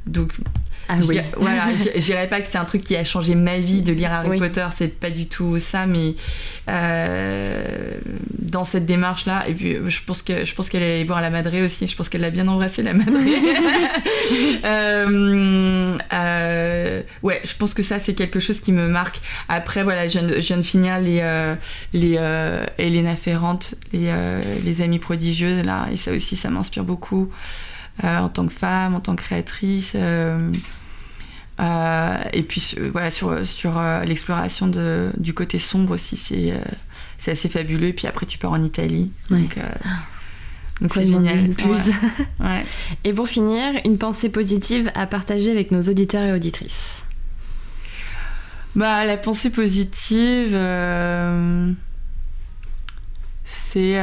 [0.05, 0.33] donc
[0.89, 1.19] ah oui.
[1.37, 4.11] voilà, je dirais pas que c'est un truc qui a changé ma vie de lire
[4.11, 6.15] Harry Potter, c'est pas du tout ça, mais
[6.69, 7.97] euh,
[8.39, 11.29] dans cette démarche-là, et puis je pense que je pense qu'elle est allée voir la
[11.29, 13.13] Madré aussi, je pense qu'elle a bien embrassé la Madré.
[14.65, 19.19] euh, euh, ouais, je pense que ça c'est quelque chose qui me marque.
[19.49, 21.55] Après voilà, je viens, de finir les euh,
[21.93, 24.13] les euh, Elena Ferrante, les
[24.63, 27.29] les amis prodigieux là, et ça aussi ça m'inspire beaucoup.
[28.03, 29.93] en tant que femme, en tant que créatrice.
[29.95, 30.51] Euh,
[31.59, 34.67] et puis voilà sur, sur euh, l'exploration
[35.17, 36.59] du côté sombre aussi, c'est euh,
[37.17, 37.87] c'est assez fabuleux.
[37.87, 39.11] Et puis après, tu pars en Italie.
[39.29, 39.57] Donc,
[40.81, 41.49] donc c'est génial.
[41.49, 41.91] Plus.
[43.03, 47.05] Et pour finir, une pensée positive à partager avec nos auditeurs et auditrices.
[48.75, 50.55] Bah, la pensée positive,
[53.45, 53.95] c'est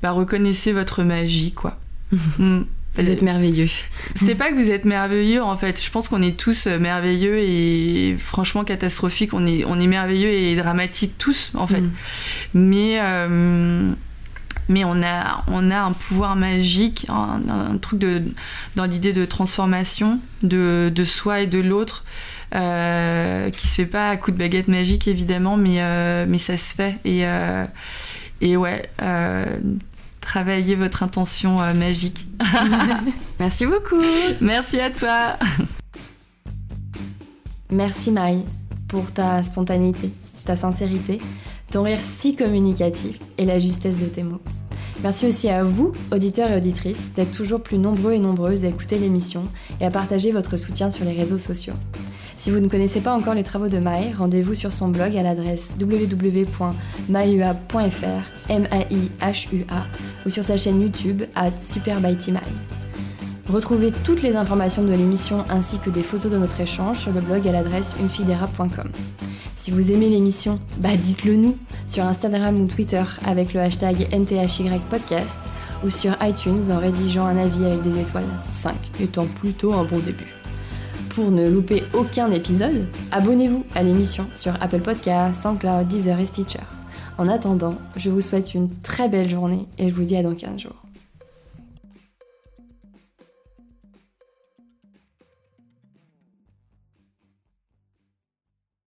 [0.00, 1.78] bah, reconnaissez votre magie, quoi.
[2.38, 2.62] Mm.
[2.96, 3.68] Vous êtes merveilleux.
[4.14, 5.82] C'est pas que vous êtes merveilleux en fait.
[5.82, 9.34] Je pense qu'on est tous euh, merveilleux et franchement catastrophiques.
[9.34, 11.80] On est, on est merveilleux et dramatiques tous en fait.
[11.80, 11.90] Mm.
[12.54, 13.92] Mais euh,
[14.68, 18.22] mais on a, on a un pouvoir magique, un, truc de,
[18.76, 22.04] dans l'idée de transformation de, de, soi et de l'autre,
[22.54, 26.58] euh, qui se fait pas à coup de baguette magique évidemment, mais, euh, mais ça
[26.58, 26.96] se fait.
[27.06, 27.24] Et,
[28.42, 28.90] et ouais,
[30.28, 32.26] travailler votre intention euh, magique.
[33.40, 34.02] Merci beaucoup.
[34.42, 35.38] Merci à toi.
[37.70, 38.44] Merci Maï
[38.88, 40.10] pour ta spontanéité,
[40.44, 41.18] ta sincérité,
[41.70, 44.42] ton rire si communicatif et la justesse de tes mots.
[45.02, 48.98] Merci aussi à vous, auditeurs et auditrices, d'être toujours plus nombreux et nombreuses à écouter
[48.98, 49.44] l'émission
[49.80, 51.74] et à partager votre soutien sur les réseaux sociaux.
[52.38, 55.24] Si vous ne connaissez pas encore les travaux de Mai, rendez-vous sur son blog à
[55.24, 56.60] l'adresse www.maihua.fr,
[58.48, 59.86] M-A-I-H-U-A,
[60.24, 61.98] ou sur sa chaîne YouTube à Super
[63.48, 67.20] Retrouvez toutes les informations de l'émission ainsi que des photos de notre échange sur le
[67.20, 68.88] blog à l'adresse unefidera.com.
[69.56, 71.56] Si vous aimez l'émission, bah dites-le nous
[71.88, 75.38] sur Instagram ou Twitter avec le hashtag NTHYpodcast
[75.84, 79.98] ou sur iTunes en rédigeant un avis avec des étoiles, 5 étant plutôt un bon
[79.98, 80.37] début.
[81.18, 86.62] Pour ne louper aucun épisode, abonnez-vous à l'émission sur Apple Podcasts, SoundCloud, Deezer et Stitcher.
[87.18, 90.36] En attendant, je vous souhaite une très belle journée et je vous dis à dans
[90.36, 90.76] 15 jours.